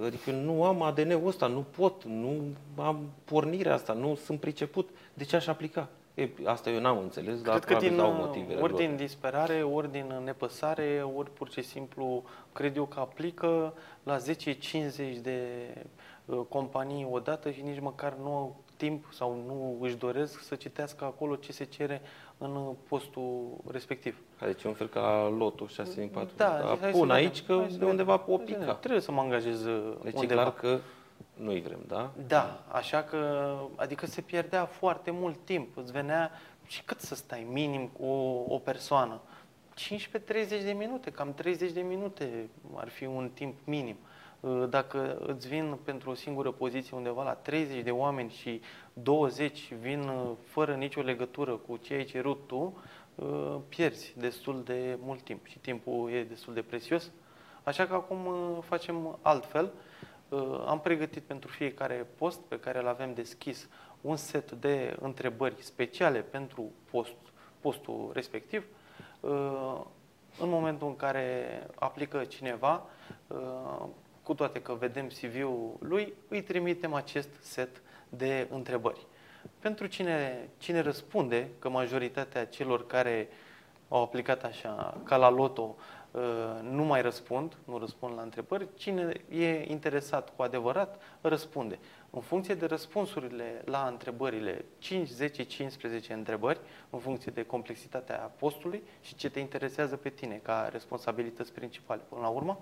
[0.05, 2.45] Adică nu am ADN-ul ăsta, nu pot, nu
[2.77, 4.89] am pornirea asta, nu sunt priceput.
[5.15, 5.89] De ce aș aplica?
[6.19, 8.81] E, asta eu n-am înțeles, dar Cred că din, au motivele ori lor.
[8.81, 14.21] din disperare, ori din nepăsare, ori pur și simplu cred eu că aplică la 10-50
[15.23, 15.39] de
[16.25, 21.05] uh, companii odată și nici măcar nu au timp sau nu își doresc să citească
[21.05, 22.01] acolo ce se cere
[22.39, 24.17] în uh, postul respectiv.
[24.45, 26.29] Deci e un fel ca lotul 64.
[26.37, 27.11] Da, Dar deci hai să pun vedem.
[27.25, 28.27] aici că Hai să de undeva vedem.
[28.27, 28.67] pe o Hai să vedem.
[28.67, 28.75] pica.
[28.79, 30.41] Trebuie să mă angajez uh, Deci e undeva.
[30.41, 30.79] clar că
[31.35, 32.11] nu-i vrem, da?
[32.27, 35.77] Da, așa că, adică se pierdea foarte mult timp.
[35.77, 36.31] Îți venea
[36.67, 39.21] și cât să stai minim cu o, o persoană?
[39.79, 43.97] 15-30 de minute, cam 30 de minute ar fi un timp minim.
[44.41, 48.61] Uh, Dacă îți vin pentru o singură poziție undeva la 30 de oameni și
[48.93, 52.79] 20 vin uh, fără nicio legătură cu ce ai cerut tu,
[53.15, 57.11] uh, pierzi destul de mult timp și timpul e destul de prețios.
[57.63, 59.73] Așa că acum uh, facem altfel.
[60.29, 63.69] Uh, Am pregătit pentru fiecare post pe care îl avem deschis
[64.01, 67.17] un set de întrebări speciale pentru post,
[67.61, 68.65] postul respectiv.
[69.21, 69.81] Uh,
[70.41, 72.87] În momentul în care aplică cineva,
[73.27, 73.87] uh,
[74.23, 79.07] cu toate că vedem CV-ul lui, îi trimitem acest set de întrebări.
[79.59, 83.29] Pentru cine, cine răspunde, că majoritatea celor care
[83.89, 85.98] au aplicat așa, ca la loto, uh,
[86.63, 88.69] nu mai răspund, nu răspund la întrebări.
[88.75, 91.79] Cine e interesat cu adevărat, răspunde.
[92.11, 98.83] În funcție de răspunsurile la întrebările, 5, 10, 15 întrebări, în funcție de complexitatea postului
[99.01, 102.59] și ce te interesează pe tine ca responsabilități principale până la urmă,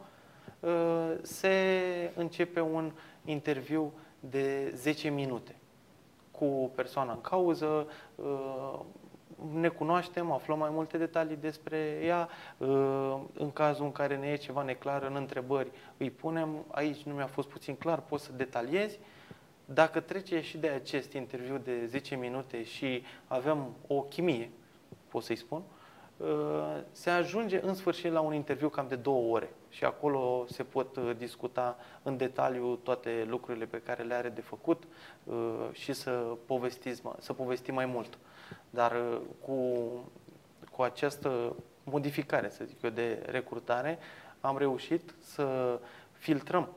[0.61, 1.51] uh, se
[2.15, 2.93] începe un
[3.25, 5.55] interviu de 10 minute
[6.31, 8.81] cu persoana în cauză, uh,
[9.53, 14.37] ne cunoaștem, aflăm mai multe detalii despre ea, uh, în cazul în care ne e
[14.37, 18.99] ceva neclar în întrebări, îi punem, aici nu mi-a fost puțin clar, poți să detaliezi.
[19.65, 24.51] Dacă trece și de acest interviu de 10 minute și avem o chimie,
[25.09, 25.63] pot să-i spun,
[26.17, 26.27] uh,
[26.93, 30.97] se ajunge în sfârșit la un interviu cam de două ore și acolo se pot
[30.97, 34.83] uh, discuta în detaliu toate lucrurile pe care le are de făcut
[35.25, 35.35] uh,
[35.73, 36.11] și să,
[36.47, 38.19] povestiți, să povestim mai mult.
[38.71, 39.55] Dar uh, cu,
[40.73, 43.99] cu această modificare, să zic eu, de recrutare,
[44.41, 45.79] am reușit să
[46.13, 46.69] filtrăm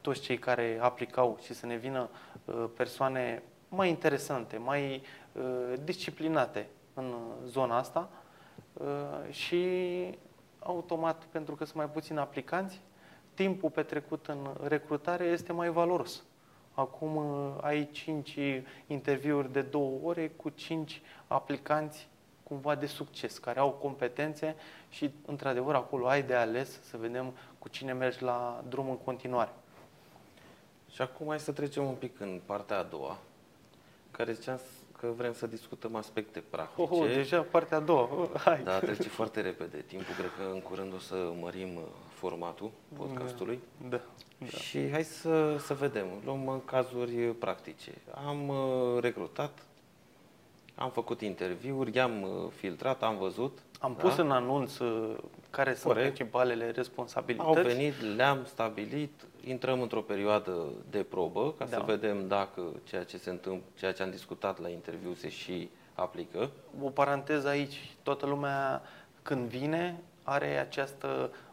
[0.00, 2.08] toți cei care aplicau și să ne vină
[2.44, 8.10] uh, persoane mai interesante, mai uh, disciplinate în uh, zona asta
[8.72, 9.64] uh, și
[10.58, 12.80] automat, pentru că sunt mai puțini aplicanți,
[13.34, 16.22] timpul petrecut în recrutare este mai valoros.
[16.74, 18.38] Acum uh, ai 5
[18.86, 22.08] interviuri de două ore cu 5 aplicanți
[22.42, 24.56] cumva de succes, care au competențe
[24.88, 29.50] și, într-adevăr, acolo ai de ales să vedem cu cine mergi la drum în continuare.
[30.92, 33.16] Și acum hai să trecem un pic în partea a doua,
[34.10, 34.62] care ziceam s-
[34.98, 36.82] că vrem să discutăm aspecte practice.
[36.82, 38.08] Oh, oh, deja partea a doua.
[38.20, 38.62] Oh, hai.
[38.62, 40.14] Da, trece foarte repede timpul.
[40.14, 41.82] Cred că în curând o să mărim uh,
[42.20, 43.58] formatul podcastului.
[43.90, 44.00] Da.
[44.48, 46.06] Și hai să, să vedem.
[46.24, 47.92] Luăm uh, cazuri practice.
[48.26, 49.62] Am uh, recrutat,
[50.74, 53.58] am făcut interviuri, i-am uh, filtrat, am văzut.
[53.78, 54.02] Am da?
[54.02, 55.16] pus în anunț uh,
[55.50, 56.14] care sunt Corect.
[56.14, 57.56] principalele responsabilități.
[57.56, 61.76] Au venit, le-am stabilit, intrăm într-o perioadă de probă ca Da.
[61.76, 65.70] să vedem dacă ceea ce se întâmplă, ceea ce am discutat la interviu se și
[65.94, 66.50] aplică.
[66.82, 68.82] O paranteză aici, toată lumea
[69.22, 71.49] când vine are această uh,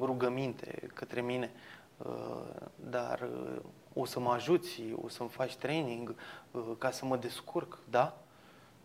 [0.00, 1.50] rugăminte către mine,
[1.96, 3.60] uh, dar uh,
[3.94, 6.14] o să mă ajuți, o să-mi faci training
[6.50, 8.16] uh, ca să mă descurc, da?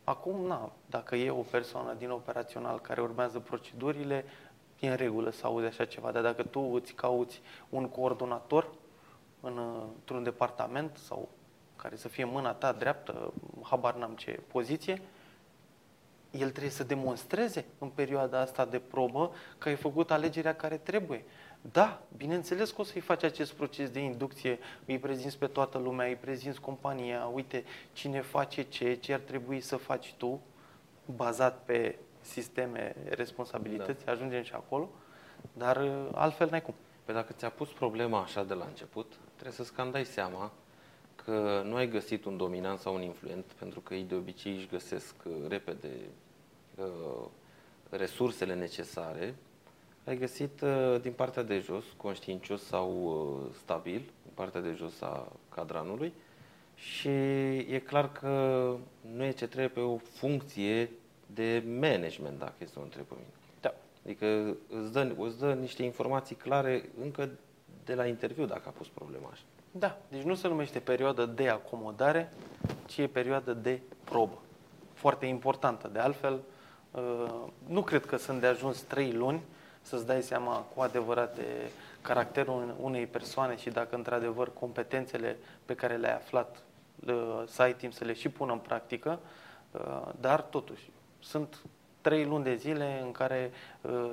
[0.03, 4.25] Acum, na, dacă e o persoană din operațional care urmează procedurile,
[4.79, 8.73] e în regulă să auzi așa ceva, dar dacă tu îți cauți un coordonator
[9.41, 11.29] în, uh, într-un departament sau
[11.75, 15.01] care să fie mâna ta dreaptă, habar n-am ce poziție,
[16.39, 21.23] el trebuie să demonstreze în perioada asta de probă că ai făcut alegerea care trebuie.
[21.71, 26.07] Da, bineînțeles că o să-i faci acest proces de inducție, îi prezinți pe toată lumea,
[26.07, 30.41] îi prezinți compania, uite cine face ce, ce ar trebui să faci tu,
[31.15, 34.11] bazat pe sisteme, responsabilități, da.
[34.11, 34.89] ajungem și acolo,
[35.53, 36.73] dar uh, altfel n-ai cum.
[37.05, 40.51] Pe dacă ți-a pus problema așa de la început, trebuie să-ți cam dai seama
[41.15, 44.67] că nu ai găsit un dominant sau un influent, pentru că ei de obicei își
[44.67, 45.89] găsesc uh, repede
[46.77, 47.25] uh,
[47.89, 49.35] resursele necesare.
[50.05, 55.01] Ai găsit uh, din partea de jos, conștiincios sau uh, stabil, din partea de jos
[55.01, 56.13] a cadranului
[56.75, 57.09] și
[57.57, 58.75] e clar că
[59.15, 60.89] nu e ce trebuie pe o funcție
[61.25, 63.33] de management, dacă este o întreb pe mine.
[63.61, 63.73] Da.
[64.03, 67.29] Adică îți dă, îți dă niște informații clare încă
[67.85, 69.43] de la interviu dacă a pus problema așa.
[69.71, 72.33] Da, deci nu se numește perioadă de acomodare,
[72.85, 74.41] ci e perioadă de probă.
[74.93, 75.87] Foarte importantă.
[75.87, 76.39] De altfel, uh,
[77.67, 79.41] nu cred că sunt de ajuns trei luni
[79.81, 85.95] să-ți dai seama cu adevărat de caracterul unei persoane și dacă într-adevăr competențele pe care
[85.95, 86.63] le-ai aflat
[87.07, 89.19] uh, să ai timp să le și pună în practică,
[89.71, 91.59] uh, dar totuși sunt
[92.01, 93.51] trei luni de zile în care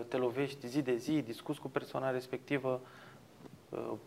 [0.09, 2.81] te lovești zi de zi, discuți cu persoana respectivă,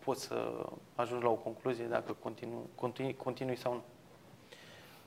[0.04, 3.82] poți să ajungi la o concluzie dacă continui, continui, continui sau nu.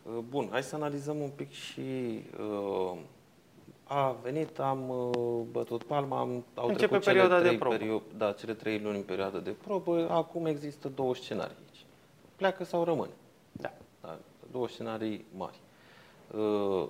[0.04, 1.82] Uh, bun, hai să analizăm un pic și
[2.40, 2.98] uh,
[3.92, 7.76] a venit, am uh, bătut palma, am, au Începe trecut perioada cele trei, de probă.
[7.76, 11.86] Perio- da, cele trei luni în perioadă de probă, acum există două scenarii aici.
[12.36, 13.12] Pleacă sau rămâne.
[13.52, 13.74] Da.
[14.02, 14.18] Da,
[14.52, 15.60] două scenarii mari.
[16.38, 16.88] Uh,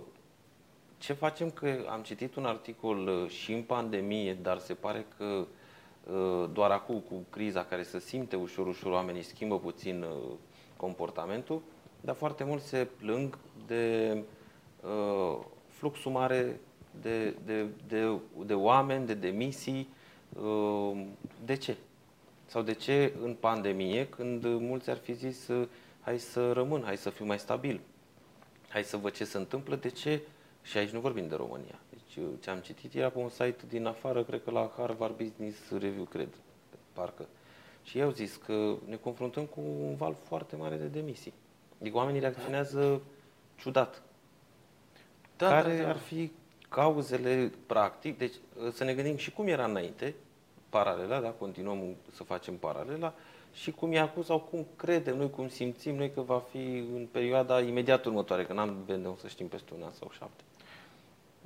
[0.97, 1.49] ce facem?
[1.49, 6.71] Că am citit un articol uh, și în pandemie, dar se pare că uh, doar
[6.71, 10.33] acum, cu criza care se simte ușor, ușor, oamenii schimbă puțin uh,
[10.77, 11.61] comportamentul,
[12.01, 14.17] dar foarte mult se plâng de
[14.83, 16.59] uh, fluxul mare
[17.01, 19.89] de, de, de, de oameni, de demisii.
[20.41, 21.05] Uh,
[21.45, 21.75] de ce?
[22.45, 25.67] Sau de ce în pandemie, când mulți ar fi zis uh,
[26.01, 27.81] hai să rămân, hai să fiu mai stabil,
[28.67, 30.21] hai să văd ce se întâmplă, de ce?
[30.61, 31.79] Și aici nu vorbim de România.
[31.89, 35.15] Deci uh, ce am citit era pe un site din afară, cred că la Harvard
[35.15, 36.27] Business Review, cred,
[36.93, 37.27] parcă.
[37.83, 41.33] Și ei au zis că ne confruntăm cu un val foarte mare de demisii.
[41.81, 43.01] Adică oamenii reacționează
[43.55, 44.01] ciudat.
[45.37, 45.89] Da, Care da, da.
[45.89, 46.31] ar fi
[46.69, 48.17] cauzele practic?
[48.17, 48.35] Deci
[48.71, 50.15] să ne gândim și cum era înainte,
[50.69, 51.29] paralela, da?
[51.29, 53.13] continuăm să facem paralela,
[53.53, 57.07] și cum e acum sau cum credem noi, cum simțim noi că va fi în
[57.11, 60.43] perioada imediat următoare, că n-am de unde să știm peste un an sau șapte.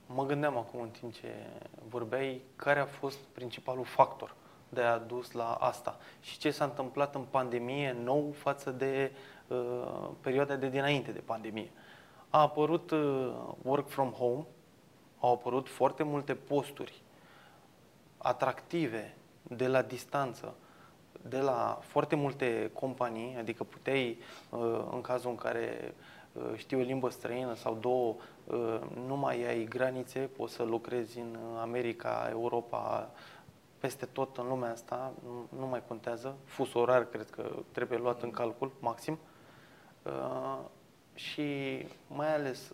[0.05, 1.27] Mă gândeam acum în timp ce
[1.89, 4.35] vorbeai care a fost principalul factor
[4.69, 9.11] de a dus la asta și ce s-a întâmplat în pandemie nou față de
[9.47, 11.71] uh, perioada de dinainte de pandemie.
[12.29, 14.45] A apărut uh, work from home,
[15.23, 17.01] au apărut foarte multe posturi
[18.17, 20.53] atractive de la distanță,
[21.21, 24.17] de la foarte multe companii, adică puteai,
[24.49, 25.95] uh, în cazul în care
[26.33, 31.19] uh, știi o limbă străină sau două, uh, nu mai ai granițe, poți să lucrezi
[31.19, 33.11] în America, Europa,
[33.79, 36.35] peste tot în lumea asta, nu, nu mai contează.
[36.43, 39.19] Fus orar cred că trebuie luat în calcul, maxim.
[40.03, 40.59] Uh,
[41.13, 42.73] și mai ales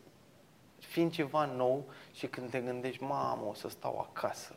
[0.79, 4.55] fiind ceva nou și când te gândești, mamă, o să stau acasă,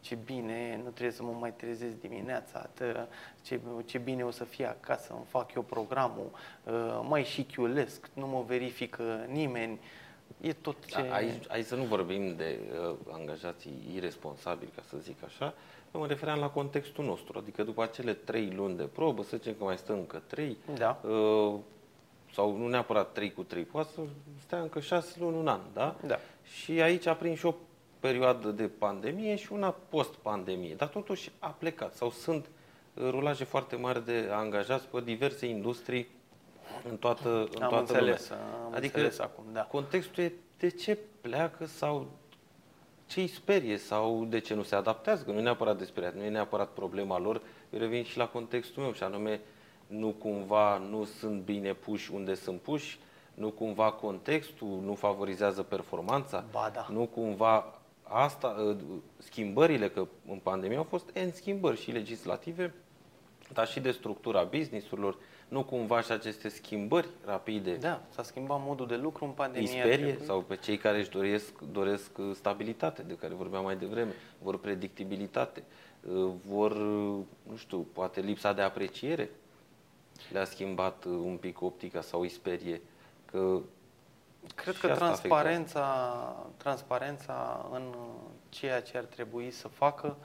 [0.00, 3.08] ce bine, nu trebuie să mă mai trezesc dimineața, tă,
[3.42, 6.30] ce, ce bine o să fie acasă, îmi fac eu programul,
[6.64, 9.80] uh, mai și chiulesc, nu mă verifică nimeni,
[10.40, 11.02] e tot ce...
[11.02, 15.54] Da, aici, aici să nu vorbim de uh, angajații irresponsabili, ca să zic așa,
[15.94, 19.54] eu mă refeream la contextul nostru, adică după acele trei luni de probă, să zicem
[19.58, 21.00] că mai stă încă trei, Da.
[21.08, 21.54] uh,
[22.34, 24.00] sau nu neapărat trei cu trei, poate să
[24.40, 25.96] stea încă șase luni, un an, da?
[26.06, 26.18] Da.
[26.42, 27.54] Și aici a prins și o
[28.00, 32.46] perioadă de pandemie și una post-pandemie, dar totuși a plecat sau sunt
[32.94, 36.06] uh, rulaje foarte mari de angajați pe diverse industrii
[36.88, 38.44] în toată, în Am toată înțeles, lumea.
[38.64, 39.60] am adică înțeles acum, da.
[39.60, 42.06] contextul e de ce pleacă sau
[43.06, 46.22] ce îi sperie sau de ce nu se adaptează, că nu e neapărat despre nu
[46.22, 47.40] e neapărat problema lor,
[47.70, 49.40] eu revin și la contextul meu și anume
[49.98, 52.98] nu cumva nu sunt bine puși unde sunt puși,
[53.34, 56.86] nu cumva contextul nu favorizează performanța, Ba da.
[56.90, 58.76] nu cumva asta, ă,
[59.18, 62.74] schimbările, că în pandemie au fost N schimbări și legislative,
[63.52, 65.16] dar și de structura businessurilor,
[65.48, 69.68] nu cumva și aceste schimbări rapide Da, s-a schimbat modul de lucru în îi pandemie.
[69.68, 74.12] sperie sau pe cei care își doresc, doresc uh, stabilitate, de care vorbeam mai devreme,
[74.42, 75.62] vor predictibilitate,
[76.12, 77.18] uh, vor, uh,
[77.50, 79.30] nu știu, poate lipsa de apreciere
[80.30, 82.80] le-a schimbat uh, un pic optica sau îi sperie
[83.24, 83.60] că
[84.54, 87.94] Cred și că asta transparența, transparența în
[88.48, 90.16] ceea ce ar trebui să facă,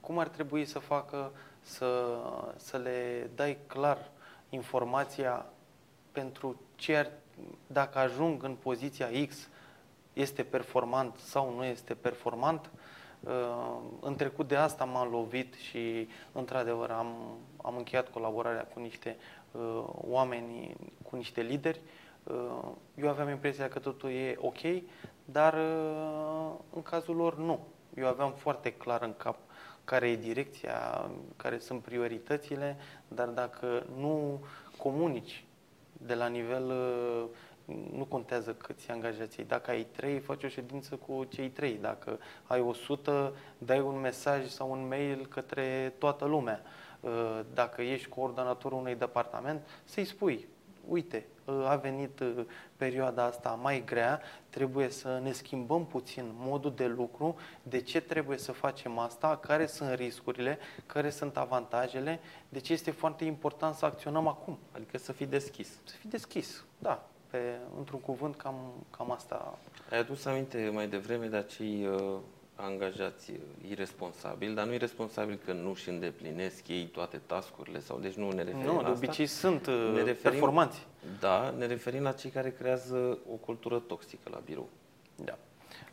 [0.00, 2.18] cum ar trebui să facă, să,
[2.56, 4.10] să le dai clar
[4.48, 5.46] informația
[6.12, 7.10] pentru ce ar,
[7.66, 9.48] dacă ajung în poziția X,
[10.12, 12.70] este performant sau nu este performant.
[13.20, 19.16] Uh, În trecut de asta m-am lovit și, într-adevăr, am, am încheiat colaborarea cu niște
[19.18, 19.45] uh,
[20.08, 21.80] oameni, cu niște lideri.
[22.24, 24.58] Uh, Eu aveam impresia că totul e ok,
[25.24, 27.66] dar uh, în cazul lor nu.
[27.94, 29.36] Eu aveam foarte clar în cap
[29.84, 32.76] care e direcția, care sunt prioritățile,
[33.08, 34.44] dar dacă nu
[34.76, 35.44] comunici
[35.92, 37.24] de la nivel uh,
[37.92, 39.46] nu contează câți angajați ai.
[39.46, 41.78] Dacă ai trei, faci o ședință cu cei trei.
[41.80, 46.60] Dacă ai 100, dai un mesaj sau un mail către toată lumea.
[46.64, 46.85] Uh,
[47.54, 50.48] dacă ești coordonatorul unui departament, să-i spui,
[50.88, 52.44] uite, a venit uh,
[52.76, 58.38] perioada asta mai grea, trebuie să ne schimbăm puțin modul de lucru, de ce trebuie
[58.38, 63.84] să facem asta, care sunt riscurile, care sunt avantajele, de ce este foarte important să
[63.84, 64.58] acționăm acum.
[64.72, 65.68] Adică să fii deschis.
[65.84, 67.08] Să fii deschis, da.
[67.30, 67.38] Pe,
[67.78, 68.54] într-un cuvânt, cam,
[68.90, 69.58] cam asta.
[69.90, 72.18] Ai adus aminte mai devreme de acei uh,
[72.56, 73.32] angajați
[73.68, 78.42] irresponsabili, dar nu irresponsabil că nu își îndeplinesc ei toate tascurile sau deci nu ne
[78.42, 79.04] referim Nu, la de asta.
[79.04, 80.86] obicei sunt uh, Ne referim- performanți.
[81.20, 84.68] Da, ne referim la cei care creează o cultură toxică la birou.
[85.24, 85.38] Da.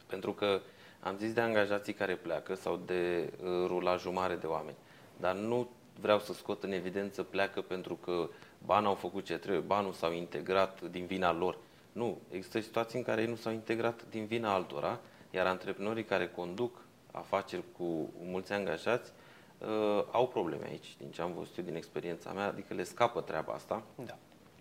[0.07, 0.59] Pentru că
[0.99, 4.75] am zis de angajații care pleacă sau de uh, rulajul mare de oameni,
[5.17, 5.69] dar nu
[6.01, 8.29] vreau să scot în evidență pleacă pentru că
[8.65, 11.57] ba n-au făcut ce trebuie, ba nu s-au integrat din vina lor.
[11.91, 14.99] Nu, există situații în care ei nu s-au integrat din vina altora,
[15.33, 16.81] iar antreprenorii care conduc
[17.11, 19.11] afaceri cu mulți angajați
[19.57, 23.21] uh, au probleme aici, din ce am văzut eu din experiența mea, adică le scapă
[23.21, 23.83] treaba asta.
[24.05, 24.17] Da.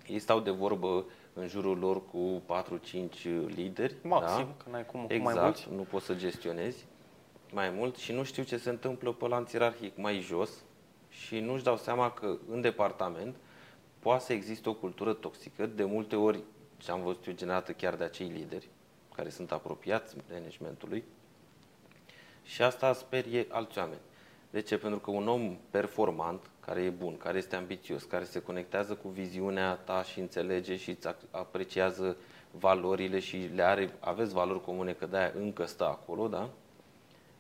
[0.07, 2.43] Ei stau de vorbă în jurul lor cu
[3.13, 3.95] 4-5 lideri.
[4.03, 4.65] Maxim, da?
[4.65, 5.69] că n-ai cum cu exact, mai mulți.
[5.71, 6.85] nu poți să gestionezi
[7.53, 10.51] mai mult și nu știu ce se întâmplă pe lanț ierarhic mai jos
[11.09, 13.37] și nu-și dau seama că în departament
[13.99, 16.43] poate să existe o cultură toxică, de multe ori,
[16.77, 18.69] ce am văzut eu, generată chiar de acei lideri
[19.15, 21.05] care sunt apropiați managementului
[22.43, 24.01] și asta sperie alți oameni.
[24.51, 24.79] De ce?
[24.79, 29.09] Pentru că un om performant, care e bun, care este ambițios, care se conectează cu
[29.09, 32.17] viziunea ta și înțelege și îți ac- apreciază
[32.51, 36.49] valorile și le are, aveți valori comune, că de-aia încă stă acolo, da?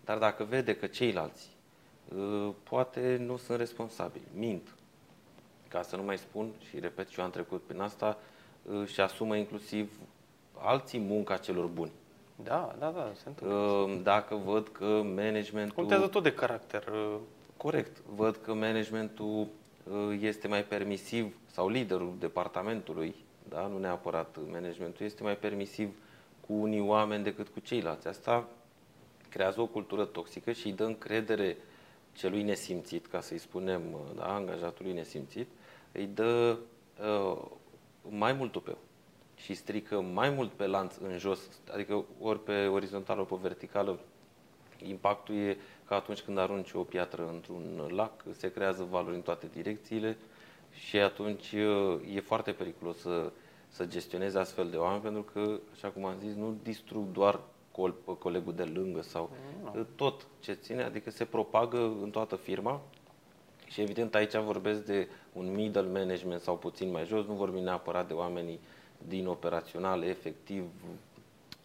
[0.04, 1.48] Dar dacă vede că ceilalți
[2.16, 4.74] uh, poate nu sunt responsabili, mint,
[5.68, 8.18] ca să nu mai spun, și repet și eu am trecut prin asta,
[8.62, 9.98] uh, și asumă inclusiv
[10.62, 11.92] alții munca celor buni.
[12.42, 13.56] Da, da, da, se întâmplă.
[13.56, 15.74] Uh, Dacă văd că managementul...
[15.74, 16.86] Contează tot de caracter.
[16.86, 17.16] uh,
[17.56, 18.02] Corect.
[18.14, 19.46] Văd că managementul
[19.84, 23.14] uh, este mai permisiv sau liderul departamentului,
[23.48, 25.94] da, nu neapărat managementul, este mai permisiv
[26.46, 28.08] cu unii oameni decât cu ceilalți.
[28.08, 28.48] Asta
[29.28, 31.56] creează o cultură toxică și îi dă încredere
[32.12, 35.48] celui nesimțit, ca să-i spunem, uh, da, angajatului nesimțit,
[35.92, 36.56] îi dă
[37.00, 37.42] uh,
[38.08, 38.78] mai mult tupeu
[39.42, 41.40] și strică mai mult pe lanț în jos,
[41.72, 43.98] adică ori pe orizontală, ori pe verticală,
[44.88, 49.48] Impactul e că atunci când arunci o piatră într-un lac, se creează valuri în toate
[49.52, 50.16] direcțiile
[50.70, 51.52] și atunci
[52.14, 53.32] e foarte periculos să,
[53.68, 57.40] să gestionezi astfel de oameni pentru că, așa cum am zis, nu distrug doar
[57.70, 59.30] col pe colegul de lângă sau
[59.96, 62.80] tot ce ține, adică se propagă în toată firma.
[63.66, 68.06] Și evident aici vorbesc de un middle management sau puțin mai jos, nu vorbim neapărat
[68.06, 68.60] de oamenii
[69.08, 70.64] din operațional, efectiv,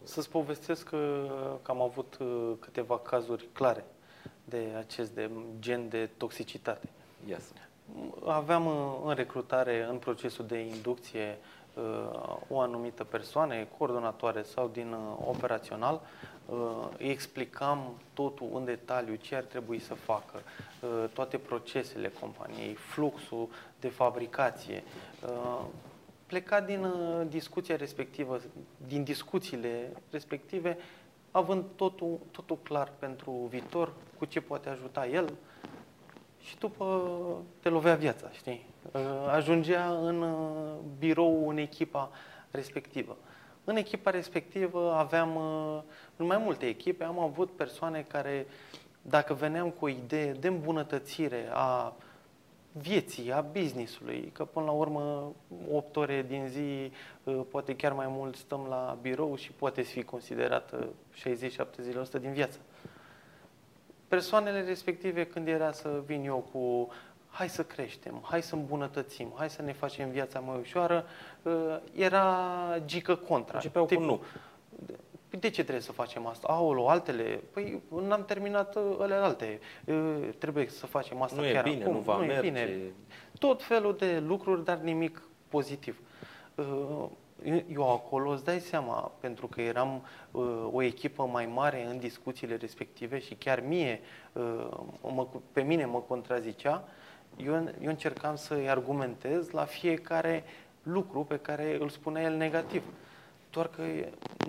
[0.02, 1.26] Să-ți povestesc că,
[1.62, 3.84] că am avut uh, câteva cazuri clare
[4.44, 6.88] de acest de gen de toxicitate.
[7.28, 7.52] yes.
[8.26, 11.38] Aveam uh, în recrutare, în procesul de inducție,
[11.74, 16.00] uh, o anumită persoană, coordonatoare sau din uh, operațional,
[16.46, 16.56] uh,
[16.98, 20.42] îi explicam totul în detaliu, ce ar trebui să facă,
[20.80, 23.48] uh, toate procesele companiei, fluxul
[23.80, 24.82] de fabricație.
[26.28, 28.40] Uh, Pleca din uh, discuția respectivă,
[28.86, 30.78] din discuțiile respective,
[31.30, 35.32] având totul, totul clar pentru viitor, cu ce poate ajuta el,
[36.40, 37.02] și după
[37.60, 38.66] te lovea viața, știi?
[38.92, 39.00] Uh,
[39.30, 42.10] Ajungea în uh, birou în echipa
[42.50, 43.16] respectivă.
[43.64, 45.82] În echipa respectivă aveam, uh,
[46.16, 48.46] în mai multe echipe, am avut persoane care,
[49.02, 51.94] dacă veneam cu o idee de îmbunătățire a
[52.80, 55.32] vieții, a business-ului, că până la urmă
[55.72, 56.92] 8 ore din zi,
[57.24, 62.58] uh, poate chiar mai mult stăm la birou și poate fi considerată 60-70% din viață
[64.08, 66.88] persoanele respective când era să vin eu cu
[67.30, 71.04] hai să creștem, hai să îmbunătățim, hai să ne facem viața mai ușoară,
[71.42, 72.36] uh, era
[72.84, 73.54] gică contra.
[73.54, 74.22] Începeau cu nu.
[75.40, 76.46] Păi de ce trebuie să facem asta?
[76.50, 77.40] Aolo, altele?
[77.52, 79.60] Păi n-am terminat uh, ele alte.
[79.84, 81.92] Uh, Trebuie să facem asta Nu e chiar bine, acum.
[81.92, 82.40] nu va e merge.
[82.40, 82.78] bine.
[83.38, 86.00] Tot felul de lucruri, dar nimic pozitiv.
[86.54, 87.04] Uh,
[87.72, 92.56] Eu acolo îți dai seama, pentru că eram uh, o echipă mai mare în discuțiile
[92.56, 94.00] respective și chiar mie,
[94.32, 94.68] uh,
[95.02, 96.84] mă, pe mine mă contrazicea,
[97.36, 100.44] eu, eu încercam să-i argumentez la fiecare
[100.82, 102.82] lucru pe care îl spunea el negativ.
[103.50, 103.82] Doar că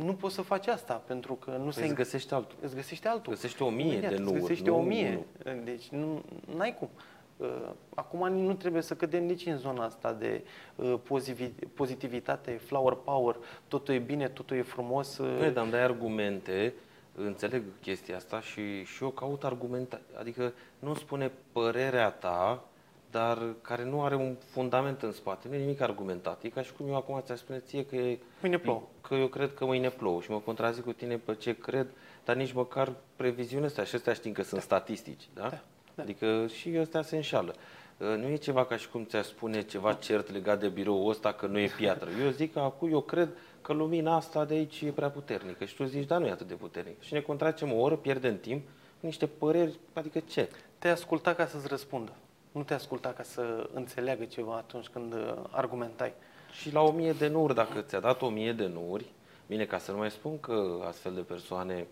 [0.04, 2.58] nu poți să faci asta, pentru că nu se Păi îți găsești altul.
[2.62, 3.34] îți găsești altul.
[3.34, 5.26] Găsești o mie Imediat, de îți nu-uri, Găsești nu o mie.
[5.45, 5.64] unul.
[5.64, 6.24] Deci nu
[6.58, 6.89] ai cum.
[7.38, 7.47] Uh,
[7.95, 10.43] Acum nu trebuie să cădem nici în zona asta de
[10.76, 13.36] uh, pozivi- pozitivitate, flower power,
[13.68, 15.18] totul e bine, totul e frumos.
[15.18, 16.74] uh, Nu dar îmi dai argumente,
[17.16, 22.64] înțeleg chestia asta și, și eu caut argumente, adică nu spune părerea ta,
[23.12, 26.43] dar care nu are un fundament în spate, nu e nimic argumentat.
[26.43, 28.82] E ca și cum eu acum ți-aș spune ție că, e, Mâine plouă.
[29.01, 31.88] că eu cred că mâine plouă și mă contrazic cu tine pe ce cred,
[32.26, 35.41] dar nici măcar previziunea astea, și astea știm că sunt statistici, da?
[35.41, 35.62] Da,
[35.95, 36.01] da.
[36.03, 37.53] Adică și ăstea se înșală.
[37.97, 41.32] Uh, Nu e ceva ca și cum ți-aș spune ceva cert legat de biroul ăsta
[41.34, 42.10] că nu e piatră.
[42.24, 43.30] Eu zic că acum eu cred
[43.62, 46.47] că lumina asta de aici e prea puternică și tu zici, da, nu e atât
[46.47, 46.97] de puternică.
[47.01, 48.68] Și ne contracem o oră, pierdem timp,
[48.99, 50.49] niște păreri, adică ce?
[50.80, 52.12] Te-ai ascultat ca să-ți răspundă.
[52.60, 56.14] Nu te-ai ascultat ca să înțeleagă ceva atunci când uh, argumentai.
[56.51, 59.05] Și la o mie de nuri, dacă ți-a dat o mie de nuri,
[59.47, 61.88] bine, ca să nu mai spun că astfel de persoane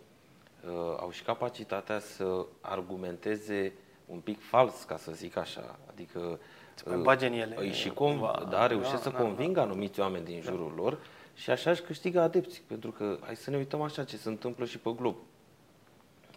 [0.66, 3.74] uh, au și capacitatea să argumenteze
[4.06, 5.80] un pic fals, ca să zic așa.
[5.90, 6.40] Adică
[6.74, 8.46] Să mai bage în ele îi și com- cumva.
[8.50, 10.98] da, reușesc Da, să da, convingă anumiți oameni din jurul lor
[11.36, 12.62] și așa își câștigă adepți.
[12.68, 15.16] Pentru că hai să ne uităm așa ce se întâmplă și pe glob.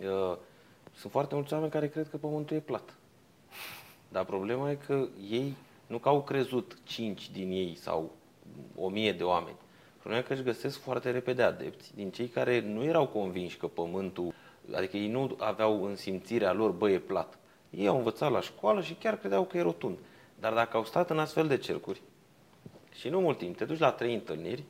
[0.03, 0.37] Uh,
[0.95, 2.95] Sunt foarte mulți oameni care cred că pământul e plat.
[4.12, 5.54] Dar problema e că ei,
[5.86, 8.11] nu că au crezut 5 din ei sau
[8.76, 9.56] 1000 de oameni.
[9.98, 13.66] Problema e că își găsesc foarte repede adepți din cei care nu erau convinși că
[13.66, 14.34] pământul,
[14.74, 17.38] adică ei nu aveau în simțirea lor, bă, e plat.
[17.70, 19.98] Ei au învățat la școală și chiar credeau că e rotund.
[20.40, 22.00] Dar dacă au stat în astfel de cercuri
[22.94, 24.62] și nu mult timp, te duci la trei întâlniri,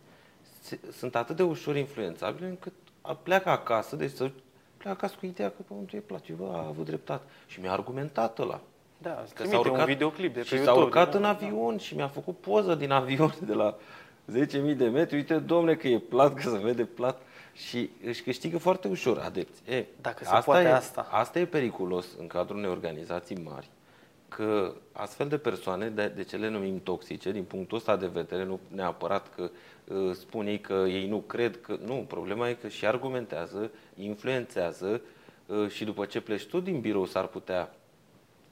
[0.61, 4.31] se- sunt atât de ușor influențabile încât a- pleacă acasă, deci să
[4.77, 6.25] pleacă acasă cu ideea că pământul e plat.
[6.25, 7.25] Și bă, a avut dreptate.
[7.47, 8.61] Și mi-a argumentat ăla.
[9.03, 10.79] Da, îți Că trimite un videoclip de pe și YouTube.
[10.79, 11.29] s-a urcat da, în da.
[11.29, 13.77] avion și mi-a făcut poză din avion de la
[14.33, 15.17] 10.000 de metri.
[15.17, 17.21] Uite, domne, că e plat, că se vede plat.
[17.53, 19.63] Și își câștigă foarte ușor adepți.
[19.71, 21.09] E, Dacă se poate e, asta.
[21.11, 23.69] Asta e periculos în cadrul unei organizații mari.
[24.29, 28.45] Că astfel de persoane, de, de ce le numim toxice, din punctul ăsta de vedere,
[28.45, 29.51] nu neapărat că
[29.85, 31.79] uh, spun ei că ei nu cred că...
[31.85, 35.01] Nu, problema e că și argumentează, influențează
[35.47, 37.75] uh, și după ce pleci tu din birou s-ar putea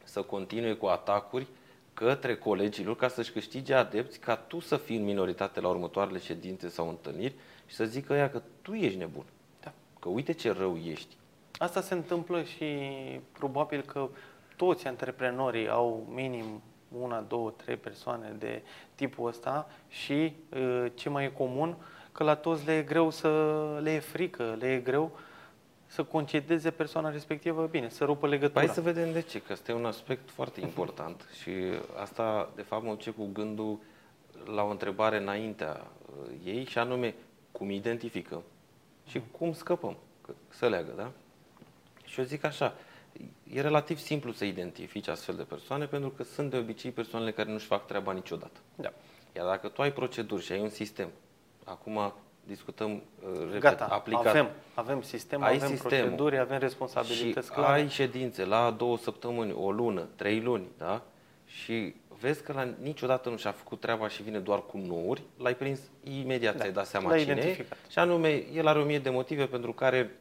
[0.09, 1.47] să continue cu atacuri
[1.95, 6.69] către colegilor ca să-și câștige adepți, ca tu să fii în minoritate la următoarele ședințe
[6.69, 7.35] sau întâlniri
[7.67, 9.25] și să zică ea că tu ești nebun.
[9.63, 9.73] Da.
[10.01, 11.17] Că uite ce rău ești.
[11.59, 12.67] Asta se întâmplă și
[13.33, 14.09] probabil că
[14.57, 16.63] toți antreprenorii au minim
[17.01, 18.63] una, două, trei persoane de
[18.95, 21.77] tipul ăsta și uh, ce mai e comun,
[22.13, 23.29] că la toți le e greu să
[23.83, 25.19] le e frică, le e greu
[25.89, 28.65] să concedeze persoana respectivă bine, să rupă legătura.
[28.65, 31.51] Hai să vedem de ce, că asta e un aspect foarte important și
[32.01, 33.79] asta, de fapt, mă duce cu gândul
[34.45, 37.15] la o întrebare înaintea uh, ei și anume,
[37.53, 38.43] cum identificăm
[39.07, 41.13] și cum scăpăm, că să leagă, da?
[42.05, 42.75] Și eu zic așa,
[43.53, 47.51] e relativ simplu să identifici astfel de persoane pentru că sunt de obicei persoanele care
[47.51, 48.61] nu-și fac treaba niciodată.
[48.75, 48.93] Da.
[49.37, 51.09] Iar dacă tu ai proceduri și ai un sistem,
[51.65, 52.13] acum
[52.49, 56.05] discutăm, uh, repet, Gata, aplicat, avem, avem sistem, Ai avem sistemul.
[56.05, 57.81] proceduri, avem responsabilități și clare.
[57.81, 61.03] ai ședințe la două săptămâni, o lună, trei luni, da?
[61.47, 65.55] Și vezi că la niciodată nu și-a făcut treaba și vine doar cu nouri, l-ai
[65.57, 67.37] prins imediat, Da, ți-ai dat seama l-ai cine e.
[67.39, 67.79] identificat.
[67.91, 70.19] Și anume, el are o mie de motive pentru care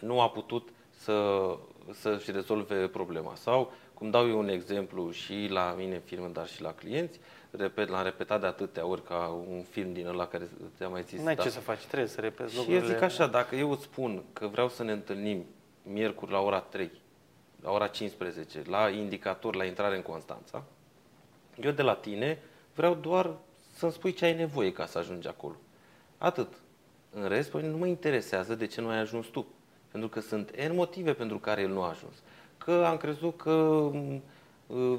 [0.00, 1.46] nu a putut să,
[1.92, 3.34] să-și rezolve problema.
[3.34, 7.20] Sau, cum dau eu un exemplu și la mine în firmă, dar și la clienți,
[7.56, 11.22] repet, l-am repetat de atâtea ori ca un film din ăla care ți-am mai zis.
[11.22, 11.42] N-ai da.
[11.42, 12.92] ce să faci, trebuie să repezi Și eu lucrurile.
[12.94, 15.44] zic așa, dacă eu îți spun că vreau să ne întâlnim
[15.82, 16.90] miercuri la ora 3,
[17.62, 20.64] la ora 15, la indicator, la intrare în Constanța,
[21.60, 22.38] eu de la tine
[22.74, 23.30] vreau doar
[23.72, 25.54] să-mi spui ce ai nevoie ca să ajungi acolo.
[26.18, 26.48] Atât.
[27.10, 29.46] În rest, pe mine nu mă interesează de ce nu ai ajuns tu.
[29.90, 32.14] Pentru că sunt N motive pentru care el nu a ajuns.
[32.58, 33.50] Că am crezut că
[33.92, 34.22] m,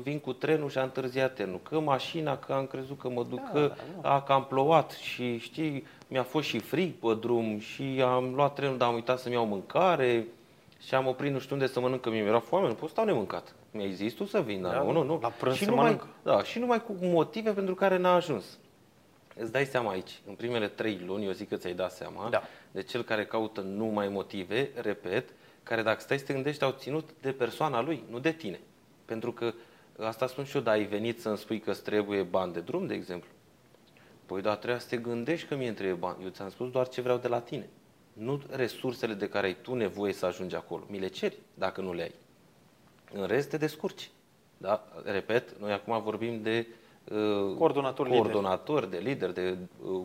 [0.03, 3.39] vin cu trenul și a întârziat trenul, că mașina, că am crezut că mă duc,
[3.41, 4.09] Da, că da, nu.
[4.09, 8.77] a cam plouat și știi, mi-a fost și frig pe drum și am luat trenul,
[8.77, 10.25] dar am uitat să-mi iau mâncare
[10.85, 13.55] și am oprit nu știu unde să mănânc, că mi-era foame, nu pot stau nemâncat.
[13.71, 15.19] Mi-ai zis tu să vin, dar Da, nu, nu, nu.
[15.21, 16.07] la prânz și se numai, mănâncă.
[16.23, 18.57] da, și numai cu motive pentru care n-a ajuns.
[19.37, 22.41] Îți dai seama aici, în primele trei luni, eu zic că ți-ai dat seama, Da.
[22.71, 25.29] de cel care caută numai motive, repet,
[25.63, 28.59] care dacă stai să te gândești, au ținut de persoana lui, nu de tine.
[29.05, 29.53] Pentru că,
[29.99, 32.87] asta spun și eu, dar ai venit să-mi spui că îți trebuie bani de drum,
[32.87, 33.29] de exemplu.
[34.25, 36.23] Păi da, trebuie să te gândești că mie îmi trebuie bani.
[36.23, 37.69] Eu ți-am spus doar ce vreau de la tine.
[38.13, 40.83] Nu resursele de care ai tu nevoie să ajungi acolo.
[40.89, 42.13] Mi le ceri dacă nu le ai.
[43.13, 44.09] În rest te descurci.
[44.57, 44.87] Da?
[45.03, 46.67] Repet, noi acum vorbim de
[47.11, 48.21] uh, Coordonator lider.
[48.21, 50.01] coordonator, de lider, de uh, uh,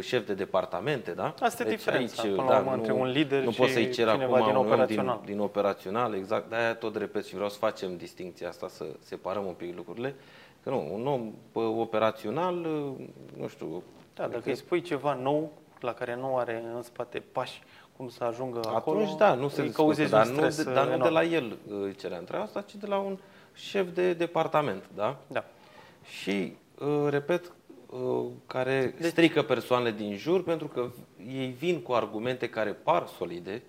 [0.00, 1.34] șef de departamente, da?
[1.40, 3.72] Asta e diferența, aici, până da, la urmă, nu, între un lider nu și poți
[3.72, 5.20] să-i cer cineva acum din un om operațional.
[5.24, 9.46] Din, din operațional, exact, de-aia tot repet și vreau să facem distinția asta, să separăm
[9.46, 10.14] un pic lucrurile.
[10.62, 13.06] Că nu, un om pe operațional, uh,
[13.36, 13.82] nu știu...
[14.14, 17.62] Da, dacă îi spui ceva nou, la care nu are în spate pași
[17.96, 20.64] cum să ajungă acolo, Atunci, da, nu se îi discută, cauzezi dar, un nu, stres
[20.64, 21.12] de, dar nu de enorm.
[21.12, 23.18] la el uh, cerea întreaba asta, ci de la un
[23.54, 25.16] șef de departament, da?
[25.26, 25.44] Da.
[26.02, 27.52] Și, uh, repet, uh,
[28.46, 30.90] care Deci- strică persoanele din jur pentru că
[31.32, 33.62] ei vin cu argumente care par solide,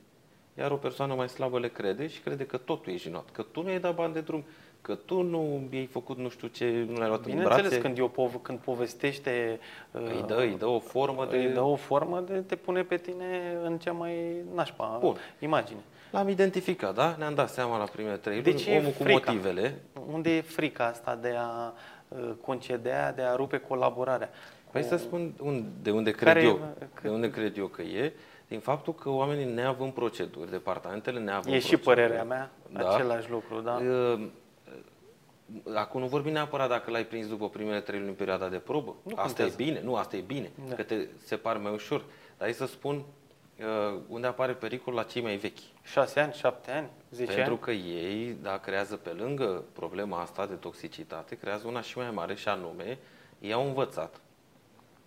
[0.58, 3.62] iar o persoană mai slabă le crede și crede că totul e jinot, că tu
[3.62, 4.44] nu ai dat bani de drum,
[4.82, 7.98] că tu nu i-ai făcut nu știu ce, nu l-ai luat în Bineînțeles, brațe, când,
[7.98, 9.60] eu pov- când povestește,
[9.92, 11.38] uh, îi dă, îi dă o formă de...
[11.38, 15.16] îi dă o formă de te pune pe tine în cea mai nașpa Bun.
[15.40, 15.80] imagine.
[16.12, 17.16] L-am identificat, da?
[17.18, 19.32] Ne-am dat seama la primele trei De luni, ce e omul cu frica?
[19.32, 19.82] motivele.
[20.12, 21.74] Unde e frica asta de a
[22.08, 24.30] uh, concedea, de a rupe colaborarea?
[24.72, 26.56] Păi Cu- să spun un, de unde cred Care- eu,
[26.94, 28.14] că- de unde cred eu că e,
[28.48, 33.30] din faptul că oamenii neavând proceduri, departamentele neavând E și proceduri, părerea mea, da, același
[33.30, 33.74] lucru, da?
[34.16, 34.28] Uh,
[35.74, 38.96] Acum nu vorbim neapărat dacă l-ai prins după primele trei luni în perioada de probă.
[39.04, 39.56] Nu asta contează.
[39.60, 40.76] e bine, nu, asta e bine, Da.
[40.76, 42.00] că te separi mai ușor.
[42.38, 43.04] Dar hai să spun uh,
[44.08, 45.58] unde apare pericol la cei mai vechi.
[45.84, 47.62] Șase ani, șapte ani, zece Pentru ani?
[47.62, 52.36] că ei, da, creează pe lângă problema asta de toxicitate, creează una și mai mare
[52.36, 52.98] și anume,
[53.40, 54.16] ei au învățat,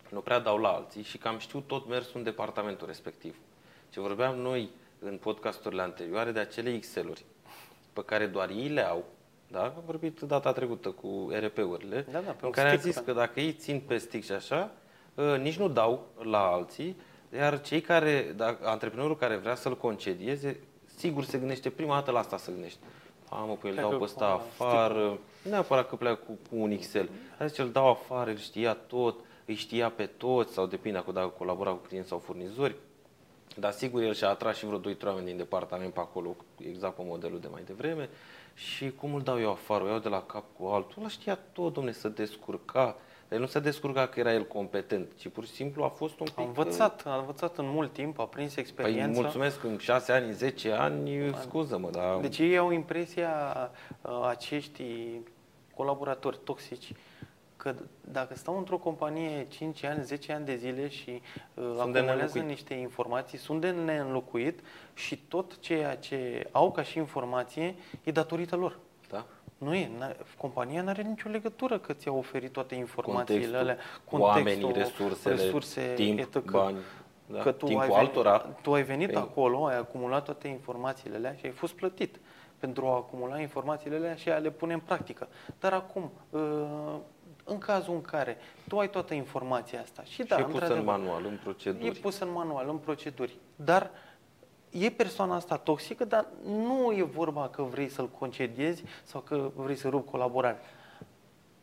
[0.08, 3.36] nu prea dau la alții și cam știu tot mersul în departamentul respectiv.
[3.90, 7.24] Ce vorbeam noi în podcasturile anterioare de acele Excel-uri
[7.92, 9.04] pe care doar ei le au,
[9.48, 9.62] da?
[9.62, 13.04] Am vorbit data trecută cu RP-urile, Da, da, pe în un care am stick, zis
[13.04, 13.12] da.
[13.12, 14.70] că dacă ei țin pe stick și așa,
[15.14, 16.96] uh, nici nu dau la alții,
[17.36, 20.60] iar cei care, dacă, antreprenorul care vrea să-l concedieze,
[20.96, 22.84] sigur se gândește prima dată la asta să gândește.
[23.28, 26.20] A, mă, păi îl Pleacă dau pe cu ăsta ăla, afară, nu neapărat că pleacă
[26.26, 27.08] cu, cu un Excel.
[27.38, 31.12] Dar zice, îl dau afară, îl știa tot, îi știa pe toți, sau depinde acum
[31.12, 32.74] dacă colabora cu clienți sau furnizori.
[33.56, 37.02] Dar sigur, el și-a atras și vreo 2-3 oameni din departament pe acolo, exact pe
[37.04, 38.08] modelul de mai devreme.
[38.54, 39.84] Și cum îl dau eu afară?
[39.84, 40.94] O iau de la cap cu altul.
[40.98, 42.96] Ăla știa tot, domne, să descurca.
[43.34, 46.20] Dar el nu se descurca că era el competent, ci pur și simplu a fost
[46.20, 46.38] un pic...
[46.38, 49.20] A învățat, a învățat în mult timp, a prins Păi experiență.
[49.20, 52.16] mulțumesc, în 6 ani, în 10 ani, scuză-mă, dar...
[52.20, 53.30] Deci ei au impresia,
[54.02, 54.84] uh, acești
[55.74, 56.92] colaboratori toxici,
[57.56, 61.20] că dacă stau într-o companie 5 ani, 10 ani de zile și uh,
[61.64, 62.44] de acumulează neînlocuit.
[62.44, 64.60] niște informații, sunt de neînlocuit
[64.94, 68.78] și tot ceea ce au ca și informație e datorită lor.
[69.10, 69.26] Da?
[69.64, 73.78] Nu e, n-a- compania nu are nicio legătură că ți-a oferit toate informațiile Contextul, alea,
[74.10, 76.50] oamenii, resursele, resurse, timp, etc.
[76.50, 76.76] bani,
[77.26, 77.38] da?
[77.38, 78.38] Că tu Timpul ai venit, altora.
[78.38, 82.20] Tu ai venit Păi- acolo, ai acumulat toate informațiile alea și ai fost plătit
[82.58, 85.28] pentru a acumula informațiile alea și a le pune în practică.
[85.60, 86.40] Dar acum, uh,
[87.44, 88.36] în cazul în care
[88.68, 91.86] tu ai toată informația asta și da, și e pus în într-adevăr, manual, în proceduri.
[91.86, 93.36] E pus în manual, în proceduri.
[93.56, 93.90] Dar
[94.78, 99.76] e persoana asta toxică, dar nu e vorba că vrei să-l concediezi sau că vrei
[99.76, 100.58] să rupi colaborare.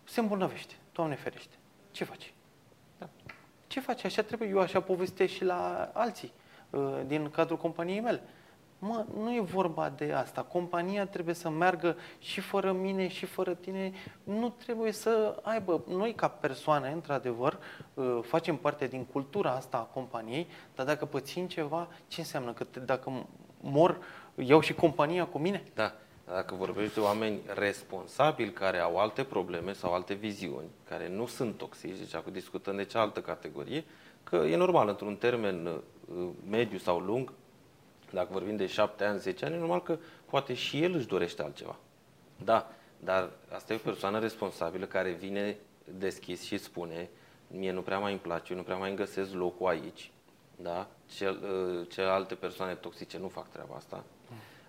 [0.03, 0.73] Se îmbolnăvește.
[0.91, 1.55] Doamne ferește.
[1.91, 2.33] Ce faci?
[2.97, 3.09] Da.
[3.67, 4.03] Ce faci?
[4.03, 4.49] Așa trebuie.
[4.49, 6.31] Eu așa povestesc și la alții
[6.69, 8.21] uh, din cadrul companiei mele.
[8.83, 10.41] Mă, nu e vorba de asta.
[10.41, 13.91] Compania trebuie să meargă și fără mine și fără tine.
[14.23, 15.83] Nu trebuie să aibă.
[15.87, 17.59] Noi, ca persoane, într-adevăr,
[17.93, 22.53] uh, facem parte din cultura asta a companiei, dar dacă pățim ceva, ce înseamnă?
[22.53, 23.25] Că te- dacă
[23.61, 23.97] mor,
[24.35, 25.63] iau și compania cu mine?
[25.73, 25.93] Da.
[26.25, 31.57] Dacă vorbești de oameni responsabili care au alte probleme sau alte viziuni, care nu sunt
[31.57, 33.83] toxici, deci acum discutăm de cealaltă categorie,
[34.23, 37.33] că e normal, într-un termen uh, mediu sau lung,
[38.13, 39.97] dacă vorbim de 7 ani, 10 ani, e normal că
[40.29, 41.75] poate și el își dorește altceva.
[42.43, 45.57] Da, dar asta e o persoană responsabilă care vine
[45.97, 47.09] deschis și spune
[47.47, 50.11] mie nu prea mai îmi place, eu nu prea mai îmi găsesc locul aici.
[50.55, 50.87] Da?
[51.15, 54.03] Cel, uh, celelalte persoane toxice nu fac treaba asta.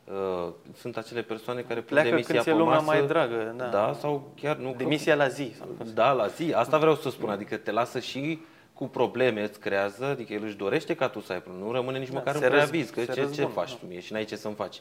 [0.05, 3.55] Uh, Sunt acele persoane care pun Pleacă demisia când ți-e pe lumea masă, mai dragă,
[3.57, 3.67] da.
[3.67, 4.71] da, sau chiar nu.
[4.71, 5.55] că- Demisia la zi.
[5.59, 6.53] Sau da, la zi.
[6.53, 7.31] Asta vreau să spun.
[7.31, 8.41] Adică te lasă și
[8.75, 11.67] cu probleme, îți creează, adică el își dorește ca tu să ai probleme.
[11.67, 13.71] Nu rămâne nici Da, măcar se în răz- preaviz, că se ce, ce răzbună, faci
[13.71, 13.77] da.
[13.77, 14.81] tu mie și n-ai ce să-mi faci.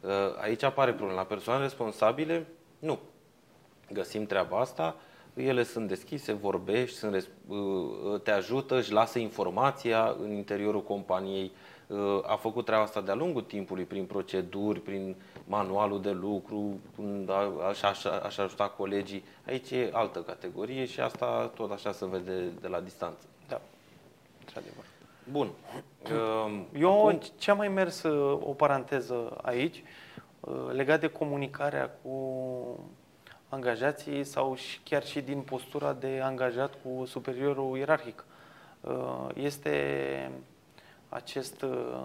[0.00, 0.10] Uh,
[0.40, 1.18] Aici apare problema.
[1.20, 2.46] La persoane responsabile,
[2.78, 2.98] nu.
[3.92, 4.96] Găsim treaba asta,
[5.34, 11.52] ele sunt deschise, vorbești, sunt, res- uh, te ajută, își lasă informația în interiorul companiei.
[11.86, 15.16] Uh, A făcut treaba asta de-a lungul timpului, prin proceduri, prin
[15.46, 19.24] manualul de lucru, prin a- așa, așa, așa ajuta colegii.
[19.46, 23.26] Aici e altă categorie și asta tot așa se vede de la distanță.
[23.48, 23.60] Da,
[24.40, 24.84] într-adevăr.
[25.30, 25.48] Bun.
[26.04, 29.82] Uh, Eu acum- ce am mai mers uh, o paranteză aici,
[30.40, 32.10] uh, legat de comunicarea cu
[33.48, 38.24] angajații sau și chiar și din postura de angajat cu superiorul ierarhic.
[38.80, 40.30] uh, este
[41.14, 42.04] acest uh,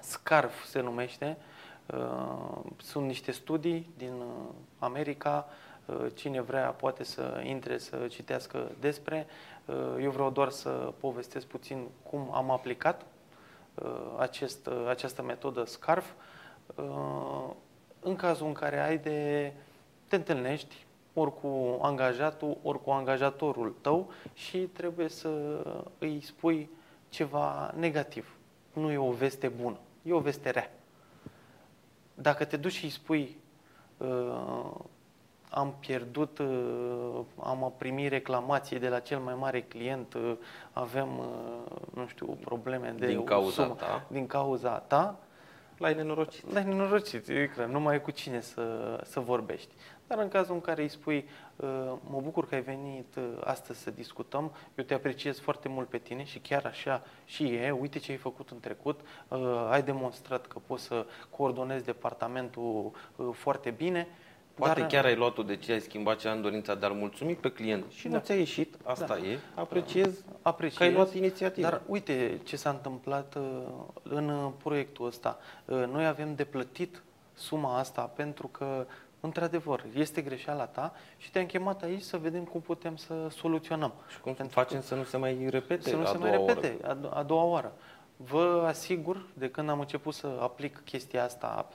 [0.00, 1.36] SCARF se numește.
[1.86, 5.48] Uh, sunt niște studii din uh, America.
[5.86, 9.26] Uh, cine vrea poate să intre să citească despre.
[9.64, 13.06] Uh, Eu vreau doar să povestesc puțin cum am aplicat
[13.74, 16.10] uh, acest, uh, această metodă SCARF.
[16.74, 17.50] Uh,
[18.00, 19.52] În cazul în care ai de
[20.06, 25.62] te întâlnești ori cu angajatul, ori cu angajatorul tău și trebuie să
[25.98, 26.70] îi spui
[27.08, 28.36] ceva negativ.
[28.72, 30.70] Nu e o veste bună, e o veste rea.
[32.14, 33.36] Dacă te duci și îi spui
[33.96, 34.70] uh,
[35.50, 40.36] am pierdut, uh, am primit reclamație de la cel mai mare client, uh,
[40.72, 44.06] avem, uh, nu știu, probleme de Din o cauza sumă, ta.
[44.08, 45.18] din cauza ta,
[45.78, 46.52] La nenorocit.
[46.52, 49.74] L-ai nenorocit, e clar, nu mai ai cu cine să, să vorbești.
[50.08, 51.68] Dar în cazul în care îi spui, "Uh,
[52.10, 55.98] mă bucur că ai venit uh, astăzi să discutăm, eu te apreciez foarte mult pe
[55.98, 60.46] tine și chiar așa și e, uite ce ai făcut în trecut, uh, ai demonstrat
[60.46, 64.08] că poți să coordonezi departamentul uh, foarte bine.
[64.54, 67.34] Poate dar, chiar ai luat-o de ce ai schimbat cea în dorința de a-l mulțumi
[67.34, 68.16] pe client și Da.
[68.16, 69.16] nu ți-a ieșit, asta Da.
[69.16, 71.68] e, apreciez apreciez, că ai luat inițiativă.
[71.68, 73.62] Dar uite ce s-a întâmplat uh,
[74.02, 75.38] în uh, proiectul ăsta.
[75.64, 77.02] Uh, Noi avem de plătit
[77.34, 78.86] suma asta pentru că,
[79.20, 83.92] într-adevăr, este greșeala ta și te-am chemat aici să vedem cum putem să soluționăm.
[84.08, 86.42] Și cum Pentru facem să nu se mai repete să nu a se mai doua
[86.42, 86.52] oră?
[86.52, 87.72] repete a, do- a doua oară.
[88.16, 91.68] Vă asigur, de când am început să aplic chestia asta,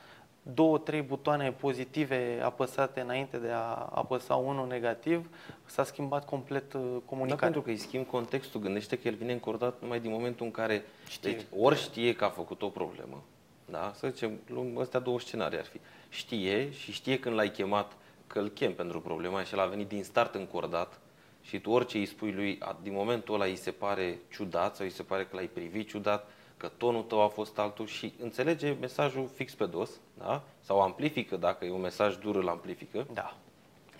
[0.53, 5.29] două, trei butoane pozitive apăsate înainte de a apăsa unul negativ,
[5.65, 7.43] s-a schimbat complet uh, Da, comunicarea.
[7.43, 8.59] pentru că îi schimb contextul.
[8.59, 11.31] Gândește că el vine încordat numai din momentul în care Știe.
[11.31, 13.23] deci, ori știe că a făcut o problemă,
[13.65, 13.91] da?
[13.95, 15.79] să zicem, luăm astea două scenarii ar fi.
[16.09, 17.91] Știe și știe când l-ai chemat
[18.27, 20.99] că îl chem pentru problema și el a venit din start încordat
[21.41, 24.85] și tu orice îi spui lui, a- din momentul ăla îi se pare ciudat sau
[24.85, 28.75] îi se pare că l-ai privit ciudat, că tonul tău a fost altul și înțelege
[28.79, 30.43] mesajul fix pe dos, da?
[30.59, 33.07] sau amplifică, dacă e un mesaj dur, îl amplifică.
[33.13, 33.35] Da.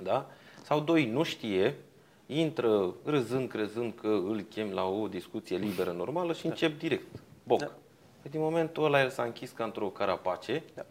[0.02, 0.30] Da?
[0.64, 1.76] Sau doi, nu știe,
[2.26, 7.08] intră râzând, crezând că îl chem la o discuție liberă, normală și încep direct.
[7.44, 7.60] Boc.
[7.60, 7.72] Da.
[8.24, 10.64] Păi Din momentul ăla el s-a închis ca într-o carapace.
[10.74, 10.86] Da.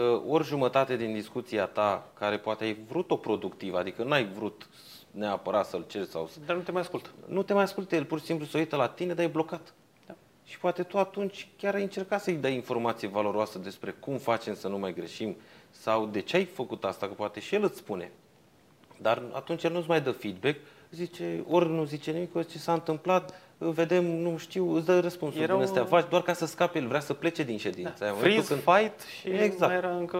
[0.00, 4.68] Uh, Ori jumătate din discuția ta, care poate ai vrut-o productivă, adică n-ai vrut
[5.10, 6.38] neapărat să-l ceri sau să...
[6.46, 7.10] Dar nu te mai ascult.
[7.26, 9.74] Nu te mai ascultă, el pur și simplu se uită la tine, dar e blocat.
[10.06, 10.14] Da.
[10.44, 14.68] Și poate tu atunci chiar ai încercat să-i dai informație valoroasă despre cum facem să
[14.68, 15.36] nu mai greșim
[15.70, 18.12] sau de ce ai făcut asta, că poate și el îți spune.
[19.00, 20.58] Dar atunci el nu-ți mai dă feedback,
[20.90, 25.40] zice, ori nu zice nimic, ori ce s-a întâmplat, vedem, nu știu, îți dă răspunsul
[25.42, 28.04] Erau- din astea faci, doar ca să scape, el vrea să plece din ședință.
[28.04, 29.70] Aia, în Freeze, momentul când, fight și Exact.
[29.70, 30.18] mai era încă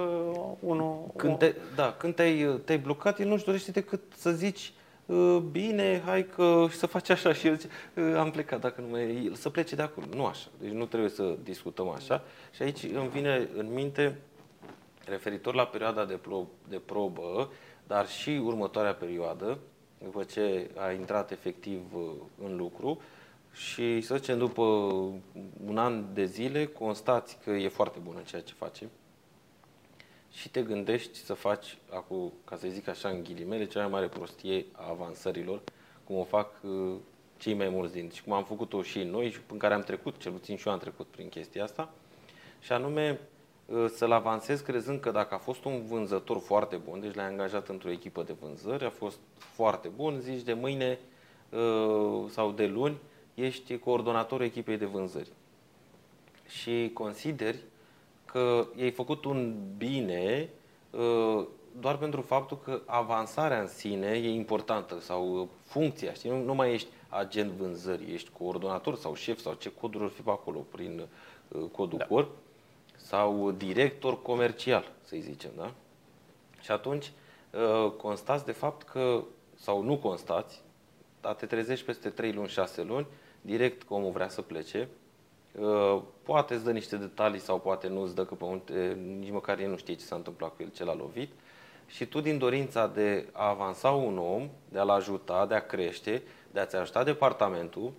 [0.61, 1.01] unul.
[1.17, 4.73] când, te, da, când te-ai, te-ai blocat, el nu-și dorește decât să zici,
[5.07, 8.81] "Uh, bine, hai că și să faci așa și el zice, "Uh, am plecat, dacă
[8.81, 10.07] nu mai el să plece de acolo.
[10.15, 12.23] Nu așa, deci nu trebuie să discutăm așa.
[12.55, 14.17] Și aici îmi vine în minte,
[15.09, 17.51] referitor la perioada de, pro, de probă,
[17.87, 19.59] dar și următoarea perioadă,
[20.05, 22.03] după ce a intrat efectiv uh,
[22.45, 23.01] în lucru
[23.59, 24.63] și să zicem după
[25.67, 28.89] un an de zile constați că e foarte bun în ceea ce face.
[30.33, 34.09] Și te gândești să faci, acum, ca să zic așa în ghilimele, cea mai mare
[34.09, 35.61] prostie a avansărilor,
[36.05, 36.95] cum o fac uh,
[37.37, 40.19] cei mai mulți dintre și cum am făcut-o și noi și în care am trecut,
[40.19, 41.91] cel puțin și eu am trecut prin chestia asta,
[42.61, 43.21] și anume
[43.67, 47.69] uh, să-l avansezi crezând că dacă a fost un vânzător foarte bun, deci l-ai angajat
[47.69, 50.99] într-o echipă de vânzări, a fost foarte bun, zici de mâine
[51.51, 52.97] uh, sau de luni
[53.43, 55.29] ești coordonatorul echipei de vânzări
[56.49, 57.59] și consideri
[58.25, 60.49] că i-ai făcut un bine
[60.91, 61.47] uh,
[61.81, 66.31] doar pentru faptul că avansarea în sine e importantă sau uh, funcția, știi?
[66.31, 70.21] Nu, nu mai ești agent vânzării, ești coordonator sau șef sau ce coduri ar fi
[70.21, 71.07] pe acolo prin
[71.49, 72.05] uh, codul da.
[72.05, 72.31] corp
[72.97, 75.73] sau director comercial, să-i zicem, da?
[76.61, 77.13] Și atunci
[77.51, 79.23] uh, constați de fapt că,
[79.55, 80.63] sau nu constați,
[81.21, 83.07] dar te trezești peste 3 luni, 6 luni,
[83.49, 84.89] direct că omul vrea să plece,
[85.61, 89.31] Uh, poate îți dă niște detalii sau poate nu îți dă, că pe unde, nici
[89.31, 91.33] măcar el nu știe ce s-a întâmplat cu el, ce l-a lovit.
[91.87, 96.23] Și tu din dorința de a avansa un om, de a-l ajuta, de a crește,
[96.51, 97.93] de a-ți ajuta departamentul,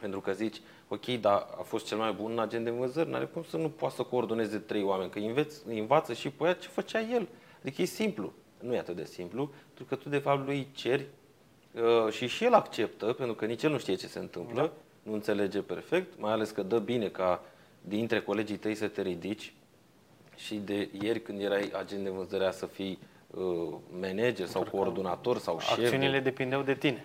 [0.00, 3.42] pentru că zici, ok, dar a fost cel mai bun agent de vânzări, n-are cum
[3.42, 7.00] să nu poată să coordoneze trei oameni, că înveți, învață și pe ea ce făcea
[7.00, 7.28] el.
[7.60, 8.32] Adică e simplu.
[8.60, 11.06] Nu e atât de simplu, pentru că tu de fapt lui ceri
[11.74, 14.70] uh, și și el acceptă, pentru că nici el nu știe ce se întâmplă, da.
[15.02, 17.42] nu înțelege perfect, mai ales că dă bine ca
[17.80, 19.52] dintre colegii tăi să te ridici
[20.36, 22.98] și de ieri când erai agent de vânzări să fii
[23.30, 23.42] uh,
[24.00, 25.76] manager sau coordonator sau șef.
[25.78, 27.04] de- Acțiunile depindeau de tine.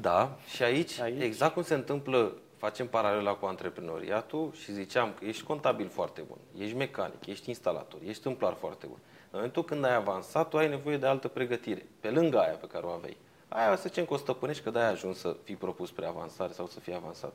[0.00, 1.22] Da, și aici, Aici?
[1.22, 6.36] exact cum se întâmplă, facem paralela cu antreprenoriatul și ziceam că ești contabil foarte bun,
[6.58, 8.96] ești mecanic, ești instalator, ești tâmplar foarte bun.
[9.22, 12.66] În momentul când ai avansat, tu ai nevoie de altă pregătire, pe lângă aia pe
[12.66, 13.16] care o aveai.
[13.48, 16.52] Aia să zicem că o stăpânești, că de-aia ai ajuns să fii propus spre avansare
[16.52, 17.32] sau să fii avansat.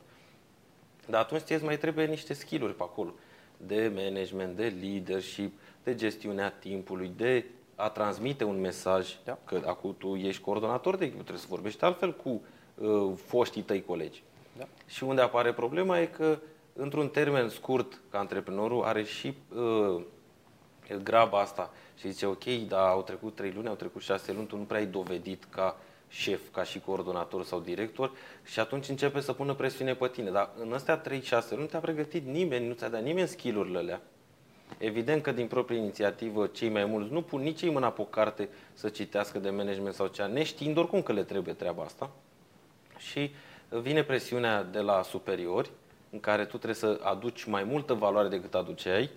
[1.05, 3.13] Dar atunci ție îți mai trebuie niște skill-uri pe acolo.
[3.57, 7.45] De management, de leadership, de gestiunea timpului, de
[7.75, 9.17] a transmite un mesaj.
[9.23, 9.37] Da.
[9.45, 12.41] Că acum tu ești coordonator de echipă, trebuie să vorbești altfel cu
[12.75, 14.23] uh, foștii tăi colegi.
[14.57, 14.67] Da.
[14.87, 16.37] Și unde apare problema e că,
[16.73, 20.01] într-un termen scurt, ca antreprenorul are și uh,
[21.03, 24.57] graba asta și zice, ok, dar au trecut trei luni, au trecut șase luni, tu
[24.57, 25.77] nu prea ai dovedit ca
[26.09, 28.11] șef, ca și coordonator sau director
[28.45, 30.29] și atunci începe să pună presiune pe tine.
[30.29, 31.03] Dar în astea 3-6
[31.49, 34.01] luni nu te-a pregătit nimeni, nu ți-a dat nimeni skill-urile alea.
[34.77, 38.05] Evident că din proprie inițiativă cei mai mulți nu pun nici ei mâna pe o
[38.05, 42.11] carte să citească de management sau cea, neștiind oricum că le trebuie treaba asta.
[42.97, 43.31] Și
[43.69, 45.69] vine presiunea de la superiori,
[46.09, 49.09] în care tu trebuie să aduci mai multă valoare decât aduceai,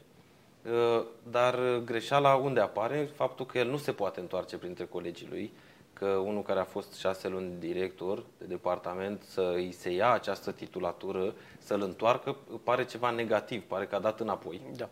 [0.71, 3.09] Uh, dar greșeala unde apare?
[3.15, 5.53] Faptul că el nu se poate întoarce printre colegii lui,
[6.03, 10.53] că unul care a fost șase luni director de departament să îi se ia această
[10.53, 14.61] titulatură, să-l întoarcă, pare ceva negativ, pare că a dat înapoi.
[14.77, 14.89] Da.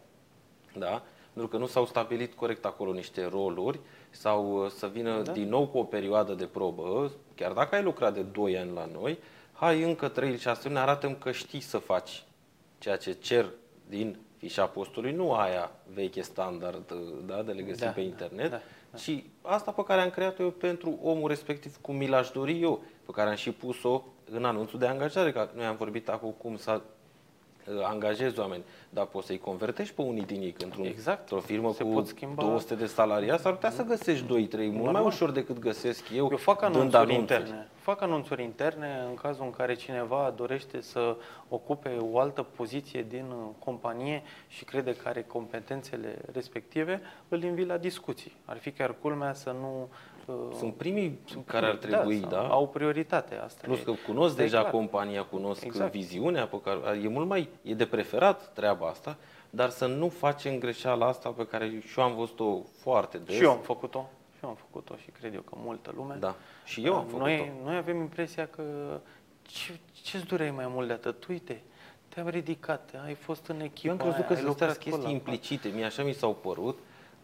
[0.79, 1.03] Da?
[1.33, 3.81] Pentru că nu s-au stabilit corect acolo niște roluri
[4.11, 5.23] sau uh, să vină Da.
[5.23, 5.33] da.
[5.33, 8.89] din nou cu o perioadă de probă, chiar dacă ai lucrat de 2 ani la
[8.93, 9.19] noi,
[9.53, 10.15] hai încă 3-6
[10.63, 12.25] luni, arată că știi să faci
[12.79, 13.51] ceea ce cer
[13.89, 16.93] din fișa postului, nu aia veche standard
[17.26, 18.61] da, de le găsi Da, pe da, internet, da,
[18.97, 22.82] ci asta pe care am creat-o eu pentru omul respectiv, cum mi l-aș dori eu,
[23.07, 26.57] pe care am și pus-o în anunțul de angajare, că noi am vorbit acum cum
[26.57, 26.80] să uh,
[27.83, 31.21] angajezi oameni, dar poți să-i convertești pe unii din ei că într-un, Exact.
[31.21, 32.43] într-o firmă Se cu pot schimba.
[32.43, 35.05] 200 de salariați, s-ar putea să găsești 2-3, mult mai Normal.
[35.05, 37.21] ușor decât găsesc eu, Eu fac dând anunțuri anunțuri.
[37.39, 37.68] interne.
[37.77, 41.16] Fac anunțuri interne în cazul în care cineva dorește să
[41.49, 47.66] ocupe o altă poziție din uh, companie și crede că are competențele respective, îl invit
[47.66, 48.33] la discuții.
[48.45, 49.89] Ar fi chiar culmea să nu...
[50.49, 52.47] uh, Sunt primii care ar trebui, să da?
[52.49, 53.61] Au prioritate asta.
[53.64, 54.70] Plus e- că cunosc asta e deja clar.
[54.70, 55.93] compania, cunosc Exact.
[55.93, 59.16] viziunea pe care e mult mai e de preferat treaba asta,
[59.51, 63.35] dar să nu facem greșeala asta pe care și eu am văzut-o foarte des.
[63.37, 64.09] Și eu am făcut-o.
[64.37, 66.16] Și eu am făcut-o și cred eu că multă lume.
[66.20, 66.35] Da.
[66.64, 67.24] Și eu am făcut-o.
[67.24, 68.62] Noi, noi avem impresia că
[69.43, 71.26] ce, ce-ți dureai mai mult de atât?
[71.26, 71.62] Uite,
[72.09, 74.83] te-am ridicat, ai fost în echipă Eu am crezut aia, că ai sunt lucrat astea
[74.91, 75.14] chestii acolo.
[75.14, 76.78] implicite, mie așa mi s-au părut,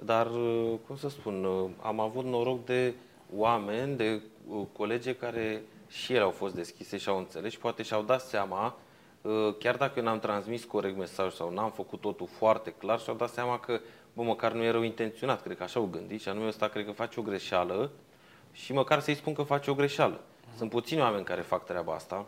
[0.04, 2.94] dar, uh, cum să spun, uh, am avut noroc de
[3.36, 7.82] oameni, de uh, colege care și ele au fost deschise și au înțeles și poate
[7.82, 8.76] și-au dat seama,
[9.22, 13.16] uh, chiar dacă eu n-am transmis corect mesajul sau n-am făcut totul foarte clar, și-au
[13.16, 13.80] dat seama că,
[14.12, 16.92] bă, măcar nu erau intenționat, cred că așa au gândit și anume ăsta cred că
[16.92, 17.90] face o greșeală
[18.52, 20.20] și măcar să-i spun că face o greșeală.
[20.56, 22.26] Sunt puțini oameni care fac treaba asta,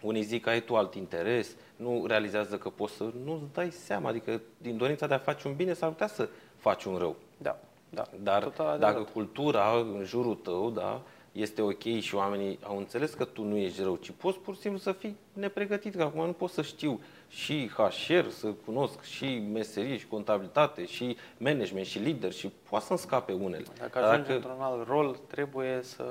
[0.00, 4.08] unii zic că ai tu alt interes, nu realizează că poți să nu-ți dai seama,
[4.08, 6.28] adică din dorința de a face un bine s-ar putea să
[6.64, 7.16] faci un rău.
[7.36, 7.56] Da,
[7.90, 8.04] da.
[8.22, 8.92] Dar Total adevărat.
[8.94, 11.00] dacă cultura în jurul tău, da,
[11.34, 14.60] este ok și oamenii au înțeles că tu nu ești rău, ci poți pur și
[14.60, 19.42] simplu să fii nepregătit, că acum nu pot să știu și HR, să cunosc și
[19.52, 23.64] meserie și contabilitate și management și lider și poate să-mi scape unele.
[23.78, 26.04] Dacă Dar ajungi într-un alt rol, trebuie să,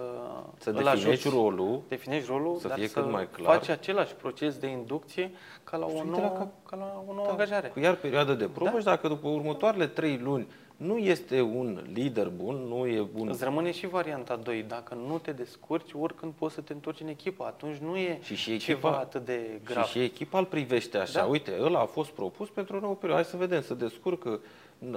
[0.57, 1.29] să îl definești ajuți.
[1.29, 3.55] rolul, Definești rolul, să dar fie să cât mai clar.
[3.55, 5.31] faci același proces de inducție
[5.63, 7.67] ca la o uite la nouă, cap- ca la o nouă Da, angajare.
[7.67, 8.77] Cu iar perioadă de probă Da.
[8.79, 10.47] și dacă după următoarele trei luni
[10.77, 14.63] nu este un lider bun, nu e bun Îți rămâne și varianta 2.
[14.67, 17.43] Dacă nu te descurci, oricând poți să te întorci în echipă.
[17.45, 19.85] Atunci nu e Și și ceva echipa- atât de grav.
[19.85, 21.25] Și, și echipa îl privește așa, Da.
[21.25, 24.39] uite, ăla a fost propus pentru o nouă perioadă, hai să vedem, să descurcă.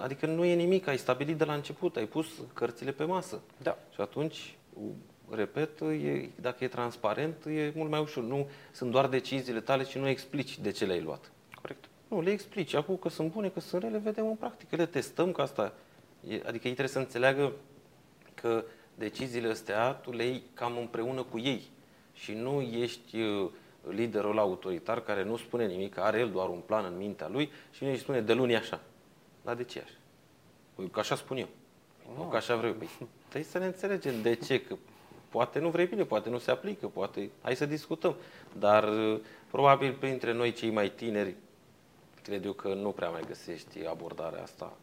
[0.01, 3.41] Adică nu e nimic, ai stabilit de la început, ai pus cărțile pe masă.
[3.63, 3.79] Da.
[3.95, 4.57] Și atunci,
[5.31, 8.23] repet, e, dacă e transparent, e mult mai ușor.
[8.25, 11.31] Nu sunt doar deciziile tale și nu explici de ce le-ai luat.
[11.63, 11.85] Corect.
[12.09, 12.75] Nu, le explici.
[12.75, 14.77] Acum că sunt bune, că sunt rele, vedem în practică.
[14.77, 15.73] Le testăm, că asta...
[16.29, 17.53] E, adică ei trebuie să înțeleagă
[18.35, 21.63] că deciziile astea tu le iei cam împreună cu ei.
[22.15, 23.51] Și nu ești uh,
[23.89, 27.51] liderul autoritar care nu spune nimic, că are el doar un plan în mintea lui
[27.71, 28.81] și vine și spune de luni e așa.
[29.45, 29.99] Dar de ce e așa?
[30.75, 31.49] Păi, că așa spun eu.
[32.17, 32.73] Nu, că așa vreau.
[32.73, 32.89] Păi,
[33.29, 34.77] trebuie să ne înțelegem de ce, că
[35.29, 38.15] poate nu vrei bine, poate nu se aplică, poate hai să discutăm.
[38.59, 41.35] Dar uh, probabil printre noi cei mai tineri,
[42.27, 44.77] cred eu că nu prea mai găsești abordarea asta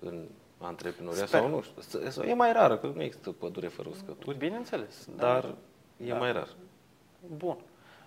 [0.00, 0.26] în
[0.58, 1.40] antreprenoria Sper.
[1.40, 1.82] sau nu știu.
[1.82, 5.08] Să- sau E mai rară, că nu există pădure fără uscături, Bineînțeles.
[5.16, 5.54] dar
[5.96, 6.18] e Da.
[6.18, 6.48] mai rar.
[7.36, 7.56] Bun.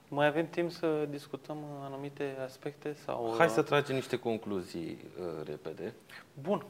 [0.08, 2.94] Mai avem timp să discutăm anumite aspecte?
[3.06, 3.34] sau?
[3.38, 5.94] Hai să tragem niște concluzii uh, repede.
[6.42, 6.66] Bun.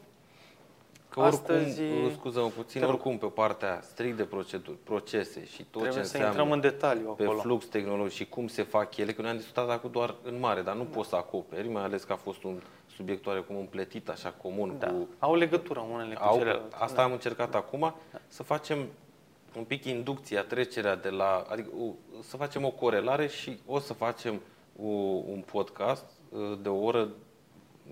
[1.11, 5.81] Că oricum, Astăzi uh, scuză-mă puțin, oricum pe partea strict de proceduri, procese și tot
[5.81, 7.39] trebuie ce să înseamnă intrăm în detaliu pe acolo.
[7.39, 10.61] flux tehnologic și cum se fac ele, că noi am discutat acum doar în mare,
[10.61, 12.61] dar nu poți să acoperi, mai ales că a fost un
[12.95, 14.87] subiect oarecum împletit așa comun Da.
[14.87, 16.75] cu Au legătură unele cu au, celelalte.
[16.79, 17.93] asta am încercat acum,
[18.27, 18.77] să facem
[19.57, 23.93] un pic inducția, trecerea de la, adică o, să facem o corelare și o să
[23.93, 24.41] facem
[24.83, 24.87] o,
[25.31, 27.09] un podcast uh, de o oră,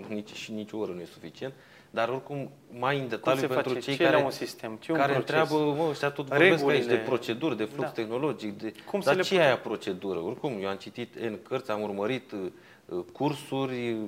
[0.07, 1.53] nici, și nici o oră nu e suficient,
[1.89, 3.79] dar oricum mai în Cum detaliu se pentru face?
[3.85, 4.77] cei Ce era care, un sistem?
[4.79, 5.29] Ce un care proces?
[5.29, 6.95] întreabă, mă, ăștia tot vorbesc aici Regulile.
[6.95, 7.89] de proceduri, de flux Da.
[7.93, 10.19] tehnologic, de, Cum să dar le ce e aia procedură?
[10.19, 12.39] Oricum, eu am citit în cărți, am urmărit uh,
[12.85, 13.99] uh, cursuri, uh,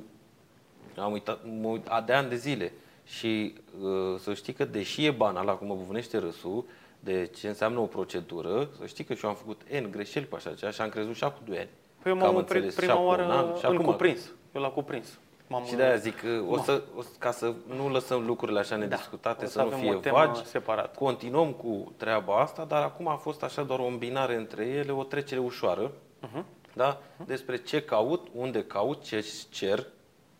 [0.97, 2.71] am uitat mă uit, de ani de zile
[3.05, 6.65] și uh, să știi că deși e banal, acum mă buvunește râsul,
[6.99, 10.35] de ce înseamnă o procedură, să știi că și eu am făcut N greșeli pe
[10.35, 11.69] așa ceva și am crezut și acum 2 ani.
[12.01, 13.73] Păi eu Că am m-am oprit înțeles și prima acum oară un an și în
[13.75, 13.85] acum.
[13.85, 14.31] cuprins.
[14.55, 15.19] Eu l-a cuprins.
[15.51, 18.75] M-am, Și de-aia zic că o să, o, să- ca să nu lăsăm lucrurile așa
[18.75, 19.45] nediscutate, Da.
[19.45, 20.97] o să să, nu avem fie o temă vagi, separată.
[20.97, 25.03] continuăm cu treaba asta, dar acum a fost așa doar o îmbinare între ele, o
[25.03, 25.91] trecere ușoară,
[26.21, 26.45] Mhm.
[26.73, 27.01] da?
[27.25, 29.85] despre ce caut, unde caut, ce cer,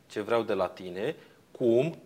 [0.08, 1.16] ce vreau de la tine,
[1.52, 1.98] cum,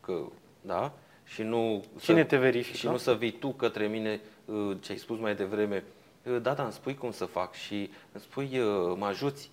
[0.00, 0.18] că,
[0.60, 0.92] da?
[1.24, 2.76] Și nu Cine să, te verifică?
[2.76, 5.84] Și nu să vii tu către mine, uh, ce ai spus mai devreme,
[6.26, 9.50] uh, da, da, îmi spui cum să fac și îmi spui, uh, mă ajuți,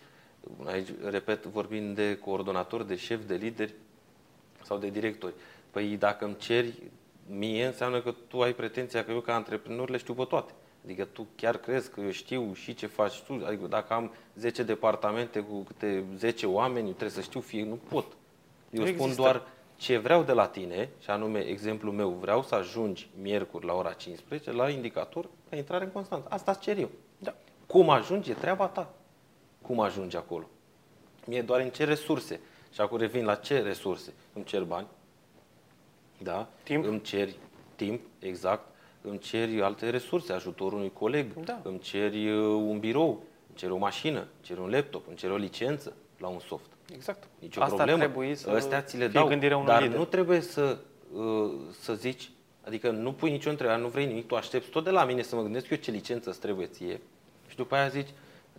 [0.66, 3.74] aici, repet, vorbind de coordonator, de șef, de lideri
[4.64, 5.34] sau de directori.
[5.72, 6.74] Păi dacă îmi ceri
[7.30, 10.52] mie, înseamnă că tu ai pretenția că eu ca antreprenor le știu pe toate.
[10.84, 13.44] Adică tu chiar crezi că eu știu și ce faci tu?
[13.46, 17.80] Adică dacă am 10 departamente cu câte 10 oameni, eu trebuie să știu fie, nu
[17.90, 18.06] pot.
[18.72, 19.22] Eu Nu spun există.
[19.22, 23.74] doar ce vreau de la tine, și anume exemplul meu, vreau să ajungi miercuri la
[23.74, 26.28] ora 15 la indicator la intrare în Constanța.
[26.30, 26.90] Asta îți cer eu.
[27.18, 27.34] Da.
[27.68, 28.94] Cum ajungi e treaba ta.
[29.62, 30.50] Cum ajungi acolo?
[31.26, 32.40] Mie doar în ce resurse.
[32.74, 34.14] Și acum revin la ce resurse.
[34.34, 34.88] Îmi cer bani,
[36.18, 36.48] da?
[36.64, 36.86] Timp.
[36.86, 37.36] Îmi ceri
[37.76, 38.68] timp, exact.
[39.02, 41.34] Îmi ceri alte resurse, ajutorul unui coleg.
[41.44, 41.62] Da.
[41.64, 43.10] Îmi ceri uh, un birou,
[43.48, 46.66] îmi ceri o mașină, îmi ceri un laptop, îmi ceri o licență la un soft.
[46.94, 47.24] Exact.
[47.40, 48.00] Nicio Asta problemă.
[48.00, 49.98] trebuie să Astea ți le fie dau, gândirea unui dar lider.
[49.98, 50.78] nu trebuie să,
[51.14, 52.30] uh, să zici,
[52.66, 55.36] adică nu pui nicio întrebare, nu vrei nimic, tu aștepți tot de la mine să
[55.36, 57.00] mă gândesc eu ce licență îți trebuie ție
[57.48, 58.10] și după aia zici,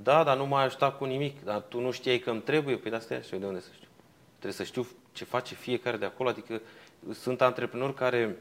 [0.03, 2.90] da, dar nu m-ai ajutat cu nimic, dar tu nu știai că îmi trebuie, păi
[2.90, 3.88] de asta e și eu de unde să știu.
[4.28, 6.61] Trebuie să știu ce face fiecare de acolo, adică
[7.12, 8.36] sunt antreprenori care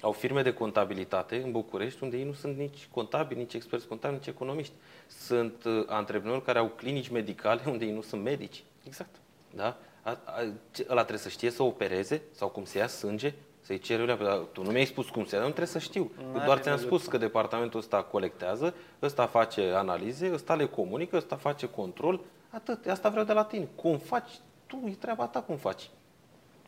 [0.00, 4.20] au firme de contabilitate în București, unde ei nu sunt nici contabili, nici experți contabili,
[4.20, 4.72] nici economiști.
[5.06, 8.64] Sunt uh, antreprenori care au clinici medicale unde ei nu sunt medici.
[8.86, 9.14] Exact.
[9.54, 9.76] Da?
[10.02, 13.34] A, a, ce, ăla trebuie să știe să opereze sau cum se ia sânge,
[13.66, 16.10] să-i ceri eu, dar tu nu mi-ai spus cum se ia, nu trebuie să știu.
[16.18, 16.98] Eu N-are doar ți-am legătură.
[16.98, 22.86] spus că departamentul ăsta colectează, ăsta face analize, ăsta le comunică, ăsta face control, atât,
[22.86, 23.68] asta vreau de la tine.
[23.74, 24.30] Cum faci?
[24.66, 25.90] Tu, e treaba ta cum faci.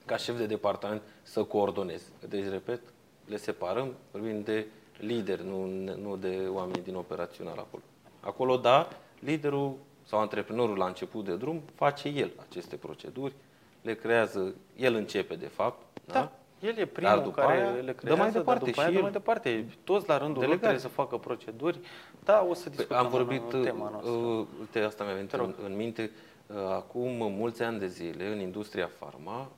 [0.04, 2.04] Ca șef de departament să coordonezi.
[2.28, 2.80] Deci, repet,
[3.26, 5.66] le separăm, vorbim de lideri, nu,
[6.02, 7.82] nu de oameni din operațional acolo.
[8.20, 8.88] Acolo, da,
[9.20, 13.34] liderul sau antreprenorul la început de drum face el aceste proceduri,
[13.82, 16.12] le creează, el începe de fapt, da?
[16.12, 16.32] Da.
[16.60, 18.80] El e primul Dar după care aia le dă creează, mai departe dar după și
[18.80, 19.02] aia dă el.
[19.02, 19.66] mai departe.
[19.84, 20.58] Toți la rândul lor Delegat.
[20.60, 21.78] trebuie să facă proceduri.
[22.24, 24.12] Da, o să Păi, discutăm am vorbit, în tema noastră.
[24.12, 25.46] uh, uite, asta mi-a venit Te rog.
[25.46, 26.10] în, în minte,
[26.46, 29.50] uh, acum mulți ani de zile, în industria farma,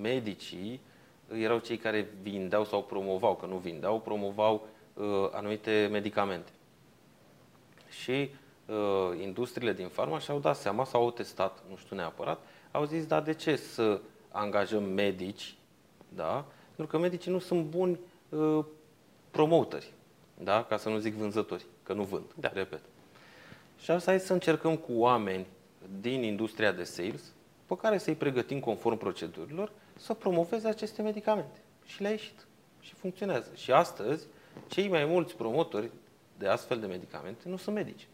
[0.00, 0.80] medicii
[1.34, 6.50] erau cei care vindeau sau promovau, că nu vindeau, promovau uh, anumite medicamente.
[7.88, 8.30] Și
[8.66, 12.38] uh, industriile din farma și-au dat seama, sau au testat, nu știu neapărat,
[12.70, 14.00] au zis, da, de ce să
[14.30, 15.54] angajăm medici,
[16.14, 16.44] da?
[16.76, 17.98] Pentru că medicii nu sunt buni
[18.28, 18.64] uh,
[19.30, 19.92] promoteri,
[20.42, 20.64] da?
[20.64, 22.50] Ca să nu zic vânzători, că nu vând, Da.
[22.52, 22.80] repet.
[23.78, 25.46] Și asta e să încercăm cu oameni
[26.00, 27.32] din industria de sales,
[27.66, 31.58] pe care să-i pregătim conform procedurilor, să promoveze aceste medicamente.
[31.84, 32.46] Și le-a ieșit.
[32.80, 33.50] Și funcționează.
[33.54, 34.26] Și astăzi,
[34.68, 35.90] cei mai mulți promotori
[36.38, 38.06] de astfel de medicamente nu sunt medici.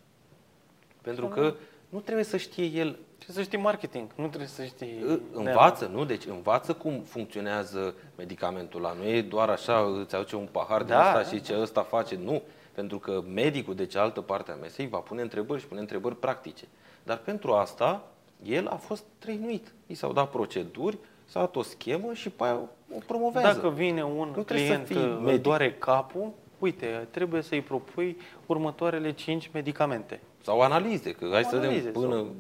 [1.03, 1.55] Pentru că
[1.95, 5.05] nu trebuie să știe el Trebuie să știi marketing, nu trebuie să știi...
[5.11, 6.05] Ă, Învață, nu?
[6.05, 8.93] Deci învață cum funcționează medicamentul ăla.
[8.93, 11.83] Nu e doar așa, îți aduce un pahar din Da, ăsta da, și ce ăsta
[11.83, 12.19] face.
[12.25, 12.43] Nu.
[12.73, 16.65] Pentru că medicul de cealaltă parte a mesei va pune întrebări și pune întrebări practice.
[17.03, 18.05] Dar pentru asta,
[18.43, 19.73] el a fost trăinuit.
[19.87, 22.55] I s-au dat proceduri, s-a dat o schemă și pe aia
[22.95, 23.55] o promovează.
[23.55, 25.43] Dacă vine un Nu trebuie să client fii îl medic.
[25.43, 28.17] doare capul, uite, trebuie să-i propui
[28.47, 30.21] următoarele 5 medicamente.
[30.45, 32.35] Sau analize, că hai să Analize, vedem până sau-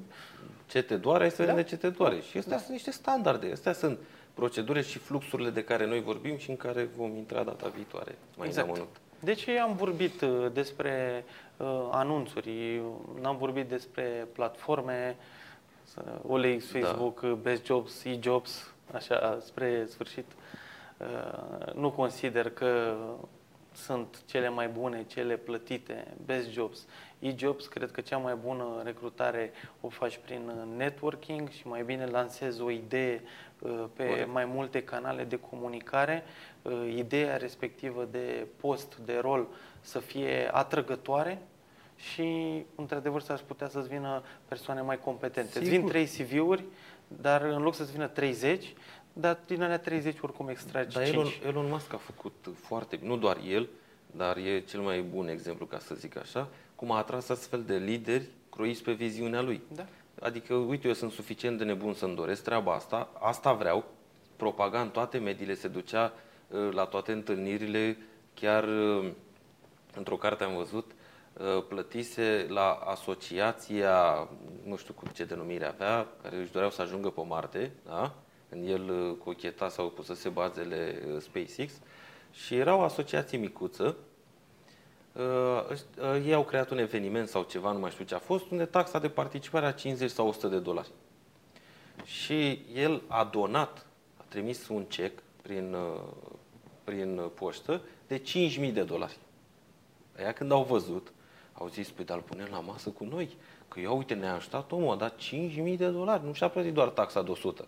[0.66, 1.60] ce te doare, hai să vedem Da.
[1.60, 2.20] de ce te doare.
[2.20, 3.98] Și astea sunt niște standarde, astea sunt
[4.34, 8.46] procedurile și fluxurile de care noi vorbim și în care vom intra data viitoare mai
[8.46, 8.66] exact.
[8.66, 8.96] în amănunt.
[9.20, 11.24] Deci am vorbit uh, despre
[11.56, 12.80] uh, anunțuri,
[13.20, 15.16] n-am vorbit despre platforme,
[15.84, 16.78] să- OLX, Da.
[16.78, 20.26] Facebook, uh, Best Jobs, e-Jobs, așa, spre sfârșit.
[20.98, 22.94] Uh, nu consider că
[23.72, 26.86] sunt cele mai bune, cele plătite, best jobs.
[27.24, 32.60] E-jobs, cred că cea mai bună recrutare o faci prin networking și mai bine lansezi
[32.60, 33.22] o idee
[33.58, 34.32] uh, pe Corect.
[34.32, 36.22] mai multe canale de comunicare,
[36.62, 39.46] uh, ideea respectivă de post, de rol
[39.80, 41.42] să fie atrăgătoare
[41.96, 45.50] și, într-adevăr, s-ar putea să-ți vină persoane mai competente.
[45.50, 45.66] Sigur.
[45.66, 46.64] Îți vin 3 CV-uri,
[47.08, 48.72] dar în loc să-ți vină 30,
[49.12, 53.16] dar din alea 30 oricum extragi Dar Elon, Elon Musk a făcut foarte bine, nu
[53.16, 53.68] doar el,
[54.10, 56.48] dar e cel mai bun exemplu, ca să zic așa,
[56.84, 59.62] cum a atras astfel de lideri croiți pe viziunea lui.
[59.74, 59.86] Da.
[60.20, 63.84] Adică, uite, eu sunt suficient de nebun să-mi doresc treaba asta, asta vreau,
[64.36, 66.12] propaga în toate mediile, se ducea
[66.48, 67.98] uh, la toate întâlnirile,
[68.34, 69.10] chiar uh,
[69.96, 70.90] într-o carte am văzut,
[71.32, 74.28] uh, plătise la asociația,
[74.64, 78.14] nu știu cu ce denumire avea, care își doreau să ajungă pe Marte, da?
[78.48, 81.72] când el uh, cocheta sau pusese bazele uh, SpaceX
[82.32, 83.96] și era o asociație micuță.
[85.14, 88.64] Uh, ei au creat un eveniment sau ceva, nu mai știu ce a fost, unde
[88.64, 90.88] taxa de participare a 50 sau 100 de dolari.
[92.04, 93.86] Și el a donat,
[94.16, 95.76] a trimis un cec prin,
[96.84, 99.18] prin poștă de 5.000 de dolari.
[100.18, 101.12] Aia când au văzut,
[101.52, 103.36] au zis, păi dar îl punem la masă cu noi.
[103.68, 106.88] Că eu, uite, ne-a ajutat omul, a dat 5.000 de dolari, nu și-a plătit doar
[106.88, 107.66] taxa de 100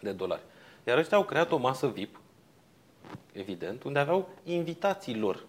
[0.00, 0.42] de dolari.
[0.86, 2.20] Iar ăștia au creat o masă VIP,
[3.32, 5.44] evident, unde aveau invitații lor.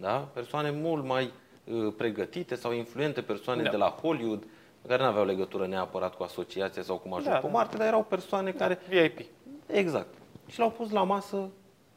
[0.00, 0.28] Da?
[0.32, 1.32] Persoane mult mai
[1.64, 3.70] uh, pregătite sau influente, persoane da.
[3.70, 4.44] de la Hollywood,
[4.86, 7.78] care nu aveau legătură neapărat cu asociația sau cum ajung da, pe Marte, da.
[7.78, 8.58] dar erau persoane da.
[8.58, 8.78] care...
[8.88, 9.26] VIP.
[9.66, 10.14] Exact.
[10.46, 11.48] Și l-au pus la masă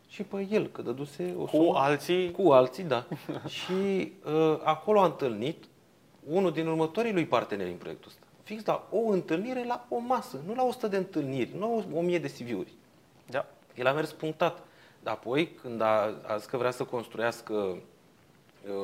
[0.08, 2.32] și pe el, că dăduse o Cu sumă, alții?
[2.32, 3.06] Cu alții, da.
[3.58, 3.74] și
[4.26, 5.64] uh, acolo a întâlnit
[6.24, 10.39] unul din următorii lui parteneri în proiectul ăsta fix la o întâlnire, la o masă,
[10.45, 12.74] nu la 100 de întâlniri, nu la 1000 de CV-uri.
[13.26, 13.45] Da.
[13.76, 14.64] El a mers punctat.
[15.08, 17.78] Dar apoi, când a, a zis că vrea să construiască uh,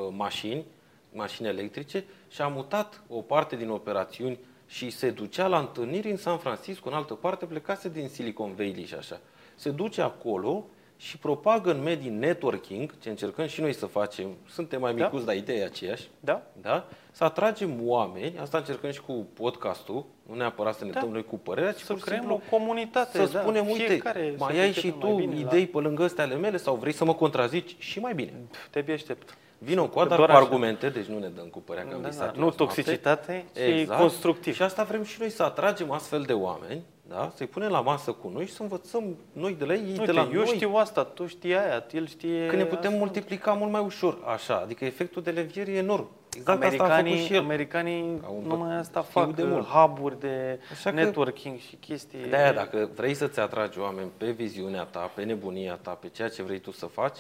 [0.10, 0.66] mașini,
[1.12, 6.18] mașini electrice, și a mutat o parte din operațiuni și se ducea la întâlniri în
[6.18, 9.20] San Francisco, în altă parte, plecase din Silicon Valley și așa.
[9.56, 10.66] Se duce acolo
[10.98, 15.04] și propagă în medii networking, ce încercăm și noi să facem, suntem mai da.
[15.04, 15.32] micuți, da.
[15.32, 16.42] dar ideea e aceeași, da.
[16.62, 16.88] Da?
[17.16, 21.00] Să atragem oameni, asta încercăm și cu podcastul, nu neapărat să ne da.
[21.00, 23.26] dăm noi cu părerea, ci să creăm o comunitate.
[23.26, 23.40] Să da.
[23.40, 24.02] spunem, uite,
[24.38, 25.80] mai ai și tu idei la...
[25.80, 28.34] pe lângă astea ale mele sau vrei să mă contrazici și mai bine.
[28.70, 29.38] Te aștept.
[29.58, 30.34] Vino cu dar cu așa.
[30.34, 32.34] argumente, deci nu ne dăm cu părerea că am da, da.
[32.36, 34.00] Nu toxicitate, ci exact.
[34.00, 34.56] constructiv.
[34.56, 37.32] Și asta vrem și noi să atragem astfel de oameni da?
[37.36, 40.12] să-i punem la masă cu noi și să învățăm noi de la ei, Uite, de
[40.12, 40.46] la eu noi.
[40.46, 42.98] știu asta, tu știi aia, el știe Că ne putem asta.
[42.98, 46.08] multiplica mult mai ușor, așa, adică efectul de levier e enorm.
[46.36, 47.40] Exact americanii, asta a și el.
[47.40, 49.66] Americanii numai asta fac, de mult.
[49.66, 52.30] hub-uri de așa networking și chestii.
[52.30, 56.44] De-aia, dacă vrei să-ți atragi oameni pe viziunea ta, pe nebunia ta, pe ceea ce
[56.44, 57.18] vrei tu să faci,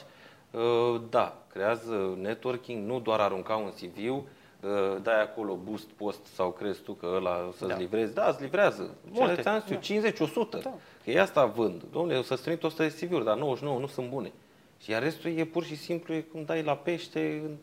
[0.52, 4.24] uh, da, creează networking, nu doar arunca un CV,
[5.02, 7.78] dai acolo boost post sau crezi tu că ăla să-ți da.
[7.78, 8.96] livrezi, da, îți livrează.
[9.12, 9.76] Multe, ți-am zis da.
[9.76, 10.60] 50, 100.
[10.64, 10.74] Da.
[11.04, 11.84] Că e asta vând.
[11.92, 14.32] Domnule, o să-ți trimit 100 de CV-uri, dar 99 nu sunt bune.
[14.80, 17.56] Și iar restul e pur și simplu e cum dai la pește, în,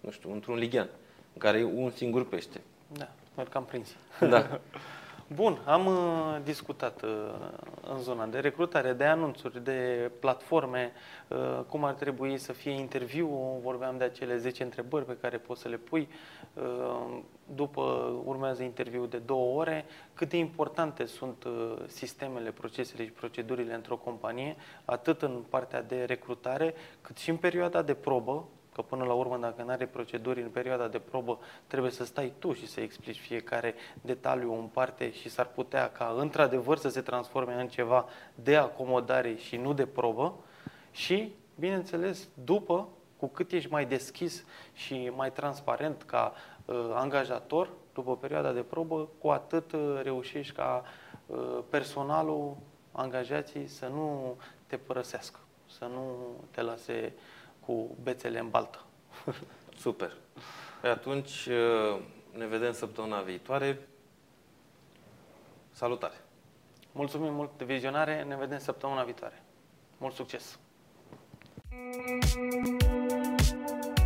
[0.00, 0.88] nu știu, într-un lighean,
[1.32, 2.60] în care e un singur pește.
[2.92, 3.96] Da, merg cam prins.
[4.20, 4.46] Da.
[5.34, 7.10] Bun, am uh, discutat uh,
[7.92, 10.92] în zona de recrutare, de anunțuri, de platforme,
[11.28, 13.26] uh, cum ar trebui să fie interviu,
[13.62, 16.08] vorbeam de acele 10 întrebări pe care poți să le pui.
[16.54, 17.18] Uh,
[17.54, 17.80] după
[18.24, 19.84] urmează interviu de două ore.
[20.14, 26.04] Cât de importante sunt uh, sistemele, procesele și procedurile într-o companie, atât în partea de
[26.04, 28.44] recrutare, cât și în perioada de probă,
[28.80, 32.32] Că până la urmă, dacă nu are proceduri în perioada de probă, trebuie să stai
[32.38, 37.00] tu și să explici fiecare detaliu în parte și s-ar putea ca într-adevăr să se
[37.00, 40.34] transforme în ceva de acomodare și nu de probă.
[40.90, 46.32] Și, bineînțeles, după, cu cât ești mai deschis și mai transparent ca
[46.64, 50.84] uh, angajator, după perioada de probă, cu atât uh, reușești ca
[51.26, 52.56] uh, personalul,
[52.92, 57.12] angajații să nu te părăsească, să nu te lase
[57.70, 58.84] cu bețele în baltă.
[59.84, 60.16] Super.
[60.80, 62.02] Pe atunci uh,
[62.36, 63.78] ne vedem săptămâna viitoare.
[65.70, 66.14] Salutare!
[66.92, 69.42] Mulțumim mult de vizionare, ne vedem săptămâna viitoare.
[69.98, 70.58] Mult succes!
[72.32, 73.99] Thank you.